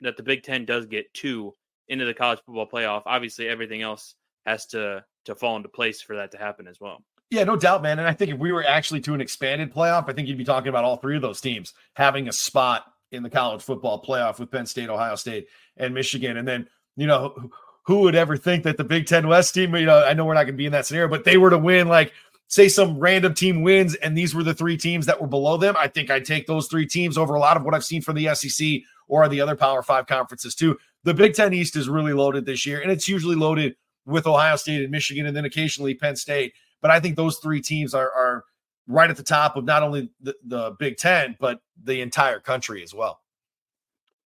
that 0.00 0.16
the 0.16 0.22
Big 0.22 0.42
Ten 0.42 0.64
does 0.64 0.86
get 0.86 1.12
two 1.14 1.54
into 1.88 2.04
the 2.04 2.14
college 2.14 2.40
football 2.44 2.68
playoff. 2.68 3.02
Obviously, 3.06 3.48
everything 3.48 3.82
else 3.82 4.14
has 4.46 4.66
to 4.66 5.04
to 5.24 5.34
fall 5.34 5.56
into 5.56 5.68
place 5.68 6.00
for 6.00 6.16
that 6.16 6.32
to 6.32 6.38
happen 6.38 6.66
as 6.66 6.80
well. 6.80 7.02
Yeah, 7.30 7.44
no 7.44 7.56
doubt, 7.56 7.82
man. 7.82 7.98
And 7.98 8.06
I 8.06 8.12
think 8.12 8.30
if 8.30 8.38
we 8.38 8.52
were 8.52 8.64
actually 8.64 9.00
to 9.02 9.14
an 9.14 9.20
expanded 9.20 9.72
playoff, 9.72 10.08
I 10.08 10.12
think 10.12 10.28
you'd 10.28 10.38
be 10.38 10.44
talking 10.44 10.68
about 10.68 10.84
all 10.84 10.98
three 10.98 11.16
of 11.16 11.22
those 11.22 11.40
teams 11.40 11.72
having 11.94 12.28
a 12.28 12.32
spot 12.32 12.84
in 13.10 13.22
the 13.22 13.30
college 13.30 13.62
football 13.62 14.02
playoff 14.02 14.38
with 14.38 14.50
Penn 14.50 14.66
State, 14.66 14.88
Ohio 14.88 15.14
State, 15.16 15.48
and 15.76 15.94
Michigan. 15.94 16.36
And 16.36 16.46
then, 16.46 16.68
you 16.96 17.06
know, 17.06 17.50
who 17.86 18.00
would 18.00 18.14
ever 18.14 18.36
think 18.36 18.64
that 18.64 18.76
the 18.76 18.84
Big 18.84 19.06
Ten 19.06 19.26
West 19.26 19.54
team, 19.54 19.74
you 19.74 19.86
know, 19.86 20.04
I 20.04 20.14
know 20.14 20.24
we're 20.24 20.34
not 20.34 20.44
going 20.44 20.54
to 20.54 20.58
be 20.58 20.66
in 20.66 20.72
that 20.72 20.86
scenario, 20.86 21.08
but 21.08 21.24
they 21.24 21.36
were 21.36 21.50
to 21.50 21.58
win, 21.58 21.88
like, 21.88 22.12
say 22.48 22.68
some 22.68 22.98
random 22.98 23.34
team 23.34 23.62
wins 23.62 23.94
and 23.96 24.16
these 24.16 24.34
were 24.34 24.42
the 24.42 24.54
three 24.54 24.76
teams 24.76 25.06
that 25.06 25.20
were 25.20 25.26
below 25.26 25.56
them. 25.56 25.74
I 25.78 25.88
think 25.88 26.10
I'd 26.10 26.24
take 26.24 26.46
those 26.46 26.68
three 26.68 26.86
teams 26.86 27.18
over 27.18 27.34
a 27.34 27.40
lot 27.40 27.56
of 27.56 27.64
what 27.64 27.74
I've 27.74 27.84
seen 27.84 28.02
from 28.02 28.16
the 28.16 28.34
SEC 28.34 28.82
or 29.08 29.28
the 29.28 29.40
other 29.40 29.56
Power 29.56 29.82
Five 29.82 30.06
conferences, 30.06 30.54
too. 30.54 30.78
The 31.04 31.14
Big 31.14 31.34
Ten 31.34 31.52
East 31.52 31.76
is 31.76 31.88
really 31.88 32.12
loaded 32.12 32.46
this 32.46 32.64
year, 32.64 32.80
and 32.80 32.90
it's 32.90 33.08
usually 33.08 33.36
loaded 33.36 33.76
with 34.06 34.26
Ohio 34.26 34.56
State 34.56 34.82
and 34.82 34.90
Michigan, 34.90 35.26
and 35.26 35.36
then 35.36 35.44
occasionally 35.44 35.94
Penn 35.94 36.16
State. 36.16 36.54
But 36.80 36.90
I 36.90 37.00
think 37.00 37.16
those 37.16 37.38
three 37.38 37.60
teams 37.60 37.94
are, 37.94 38.10
are 38.12 38.44
right 38.86 39.10
at 39.10 39.16
the 39.16 39.22
top 39.22 39.56
of 39.56 39.64
not 39.64 39.82
only 39.82 40.10
the, 40.20 40.34
the 40.44 40.70
Big 40.78 40.96
Ten, 40.96 41.36
but 41.40 41.60
the 41.82 42.00
entire 42.00 42.40
country 42.40 42.82
as 42.82 42.94
well. 42.94 43.20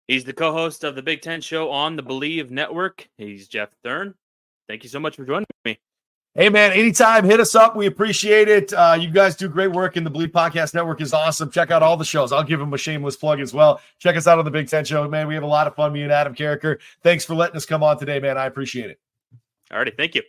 He's 0.09 0.25
the 0.25 0.35
co-host 0.35 0.85
of 0.85 0.97
the 0.97 1.03
Big 1.03 1.23
Ten 1.23 1.41
Show 1.41 1.71
on 1.71 1.97
the 1.97 2.03
Bleav 2.03 2.51
Network. 2.51 3.09
He's 3.17 3.49
Jeff 3.49 3.71
Thurn. 3.83 4.15
Thank 4.69 4.83
you 4.83 4.91
so 4.91 5.01
much 5.01 5.17
for 5.17 5.25
joining. 5.25 5.47
Hey 6.37 6.49
man, 6.49 6.73
anytime, 6.73 7.25
hit 7.25 7.39
us 7.39 7.55
up. 7.55 7.77
We 7.77 7.87
appreciate 7.87 8.49
it. 8.49 8.73
Uh, 8.73 8.99
you 8.99 9.09
guys 9.09 9.37
do 9.37 9.49
great 9.49 9.71
work, 9.71 9.95
and 9.95 10.05
the 10.05 10.11
Bleav 10.11 10.33
Podcast 10.33 10.75
Network 10.75 11.01
is 11.01 11.15
awesome. 11.15 11.49
Check 11.49 11.71
out 11.71 11.81
all 11.81 11.97
the 11.97 12.05
shows. 12.05 12.33
I'll 12.33 12.43
give 12.43 12.59
them 12.59 12.75
a 12.75 12.77
shameless 12.77 13.15
plug 13.15 13.39
as 13.39 13.55
well. 13.55 13.81
Check 14.01 14.17
us 14.17 14.27
out 14.27 14.41
on 14.41 14.45
the 14.45 14.51
Big 14.51 14.69
Ten 14.69 14.85
Show, 14.85 15.07
man. 15.07 15.29
We 15.29 15.35
have 15.35 15.45
a 15.45 15.47
lot 15.47 15.69
of 15.69 15.77
fun. 15.77 15.93
Me 15.93 16.03
and 16.03 16.11
Adam 16.11 16.35
Carriker. 16.35 16.81
Thanks 17.05 17.25
for 17.25 17.37
letting 17.37 17.55
us 17.55 17.65
come 17.65 17.85
on 17.85 18.01
today, 18.01 18.19
man. 18.19 18.37
I 18.37 18.47
appreciate 18.47 18.91
it. 18.91 18.99
All 19.71 19.79
righty, 19.79 19.93
thank 19.93 20.17
you. 20.17 20.23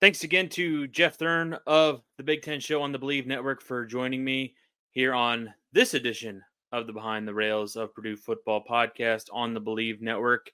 Thanks 0.00 0.24
again 0.24 0.48
to 0.48 0.88
Jeff 0.88 1.14
Thurn 1.14 1.56
of 1.64 2.02
the 2.16 2.24
Big 2.24 2.42
Ten 2.42 2.58
Show 2.58 2.82
on 2.82 2.90
the 2.90 2.98
Bleav 2.98 3.26
Network 3.26 3.62
for 3.62 3.86
joining 3.86 4.24
me 4.24 4.56
here 4.90 5.14
on 5.14 5.54
this 5.72 5.94
edition 5.94 6.42
of 6.72 6.88
the 6.88 6.92
Behind 6.92 7.28
the 7.28 7.34
Rails 7.34 7.76
of 7.76 7.94
Purdue 7.94 8.16
Football 8.16 8.64
podcast 8.68 9.28
on 9.32 9.54
the 9.54 9.60
Bleav 9.60 10.00
Network. 10.00 10.50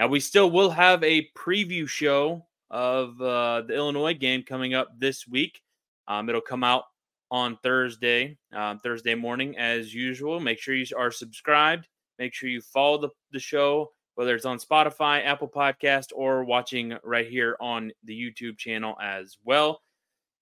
Now, 0.00 0.08
we 0.08 0.18
still 0.18 0.50
will 0.50 0.70
have 0.70 1.04
a 1.04 1.28
preview 1.36 1.88
show 1.88 2.46
of 2.70 3.20
uh, 3.20 3.62
the 3.62 3.74
Illinois 3.74 4.14
game 4.14 4.42
coming 4.42 4.74
up 4.74 4.98
this 4.98 5.26
week. 5.26 5.60
Um, 6.08 6.28
it'll 6.28 6.40
come 6.40 6.64
out 6.64 6.84
on 7.30 7.58
Thursday, 7.62 8.36
um, 8.52 8.80
Thursday 8.80 9.14
morning, 9.14 9.56
as 9.56 9.94
usual. 9.94 10.40
Make 10.40 10.58
sure 10.58 10.74
you 10.74 10.86
are 10.96 11.10
subscribed. 11.10 11.86
Make 12.18 12.34
sure 12.34 12.48
you 12.48 12.60
follow 12.60 12.98
the, 12.98 13.10
the 13.32 13.38
show 13.38 13.90
whether 14.20 14.34
it's 14.34 14.44
on 14.44 14.58
Spotify, 14.58 15.24
Apple 15.24 15.48
Podcast, 15.48 16.08
or 16.14 16.44
watching 16.44 16.94
right 17.02 17.26
here 17.26 17.56
on 17.58 17.90
the 18.04 18.12
YouTube 18.12 18.58
channel 18.58 18.94
as 19.02 19.38
well. 19.44 19.80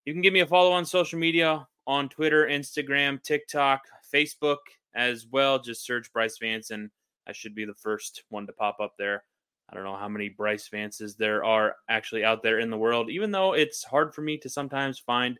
You 0.04 0.12
can 0.12 0.20
give 0.20 0.32
me 0.32 0.40
a 0.40 0.46
follow 0.46 0.72
on 0.72 0.84
social 0.84 1.16
media 1.16 1.64
on 1.86 2.08
Twitter, 2.08 2.48
Instagram, 2.48 3.22
TikTok, 3.22 3.82
Facebook 4.12 4.56
as 4.96 5.28
well. 5.30 5.60
Just 5.60 5.86
search 5.86 6.12
Brice 6.12 6.38
Vance, 6.38 6.70
and 6.70 6.90
I 7.28 7.32
should 7.32 7.54
be 7.54 7.64
the 7.64 7.74
first 7.74 8.24
one 8.30 8.48
to 8.48 8.52
pop 8.52 8.80
up 8.80 8.94
there. 8.98 9.22
I 9.70 9.74
don't 9.74 9.85
know 9.85 9.96
how 9.96 10.09
many 10.09 10.28
Brice 10.28 10.68
Vances 10.68 11.16
there 11.16 11.44
are 11.44 11.76
actually 11.88 12.24
out 12.24 12.42
there 12.42 12.59
in 12.59 12.70
the 12.70 12.78
world, 12.78 13.11
even 13.11 13.31
though 13.31 13.52
it's 13.52 13.85
hard 13.85 14.14
for 14.14 14.22
me 14.22 14.38
to 14.38 14.48
sometimes 14.48 14.98
find 14.98 15.38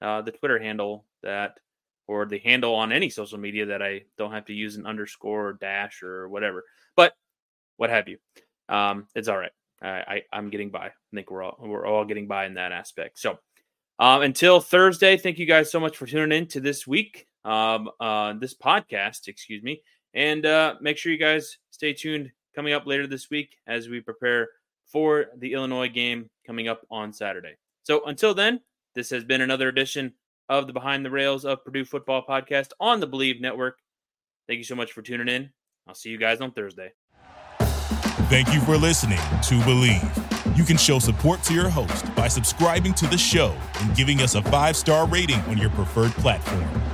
uh, 0.00 0.22
the 0.22 0.30
Twitter 0.30 0.58
handle 0.58 1.04
that 1.22 1.58
or 2.06 2.26
the 2.26 2.38
handle 2.38 2.74
on 2.74 2.92
any 2.92 3.10
social 3.10 3.38
media 3.38 3.66
that 3.66 3.82
I 3.82 4.02
don't 4.16 4.32
have 4.32 4.44
to 4.46 4.52
use 4.52 4.76
an 4.76 4.86
underscore 4.86 5.48
or 5.48 5.52
dash 5.54 6.02
or 6.02 6.28
whatever. 6.28 6.64
But 6.96 7.14
what 7.76 7.90
have 7.90 8.08
you. 8.08 8.18
Um, 8.68 9.08
it's 9.14 9.28
all 9.28 9.38
right. 9.38 9.52
I, 9.82 10.22
I 10.32 10.38
am 10.38 10.50
getting 10.50 10.70
by. 10.70 10.86
I 10.86 10.92
think 11.12 11.30
we're 11.30 11.42
all 11.42 11.58
we're 11.60 11.86
all 11.86 12.04
getting 12.04 12.26
by 12.26 12.46
in 12.46 12.54
that 12.54 12.72
aspect. 12.72 13.18
So 13.18 13.38
um, 13.98 14.22
until 14.22 14.60
Thursday, 14.60 15.16
thank 15.16 15.38
you 15.38 15.46
guys 15.46 15.70
so 15.70 15.78
much 15.78 15.96
for 15.96 16.06
tuning 16.06 16.36
in 16.36 16.46
to 16.48 16.60
this 16.60 16.86
week, 16.86 17.26
um, 17.44 17.90
uh, 18.00 18.32
this 18.34 18.54
podcast, 18.54 19.28
excuse 19.28 19.62
me, 19.62 19.82
and 20.14 20.46
uh, 20.46 20.74
make 20.80 20.96
sure 20.96 21.12
you 21.12 21.18
guys 21.18 21.58
stay 21.70 21.92
tuned. 21.92 22.32
Coming 22.54 22.72
up 22.72 22.86
later 22.86 23.06
this 23.06 23.30
week 23.30 23.56
as 23.66 23.88
we 23.88 24.00
prepare 24.00 24.48
for 24.86 25.26
the 25.36 25.52
Illinois 25.54 25.88
game 25.88 26.30
coming 26.46 26.68
up 26.68 26.82
on 26.90 27.12
Saturday. 27.12 27.56
So 27.82 28.04
until 28.04 28.34
then, 28.34 28.60
this 28.94 29.10
has 29.10 29.24
been 29.24 29.40
another 29.40 29.68
edition 29.68 30.12
of 30.48 30.66
the 30.66 30.72
Behind 30.72 31.04
the 31.04 31.10
Rails 31.10 31.44
of 31.44 31.64
Purdue 31.64 31.84
Football 31.84 32.24
podcast 32.28 32.68
on 32.78 33.00
the 33.00 33.08
Bleav 33.08 33.40
Network. 33.40 33.78
Thank 34.46 34.58
you 34.58 34.64
so 34.64 34.74
much 34.74 34.92
for 34.92 35.02
tuning 35.02 35.28
in. 35.28 35.50
I'll 35.88 35.94
see 35.94 36.10
you 36.10 36.18
guys 36.18 36.40
on 36.40 36.52
Thursday. 36.52 36.92
Thank 38.28 38.52
you 38.54 38.60
for 38.60 38.76
listening 38.76 39.18
to 39.18 39.54
Bleav. 39.60 40.56
You 40.56 40.64
can 40.64 40.76
show 40.76 40.98
support 40.98 41.42
to 41.44 41.54
your 41.54 41.68
host 41.68 42.14
by 42.14 42.28
subscribing 42.28 42.94
to 42.94 43.06
the 43.06 43.18
show 43.18 43.56
and 43.80 43.94
giving 43.96 44.20
us 44.20 44.34
a 44.34 44.42
five 44.42 44.76
star 44.76 45.06
rating 45.08 45.40
on 45.42 45.58
your 45.58 45.70
preferred 45.70 46.12
platform. 46.12 46.93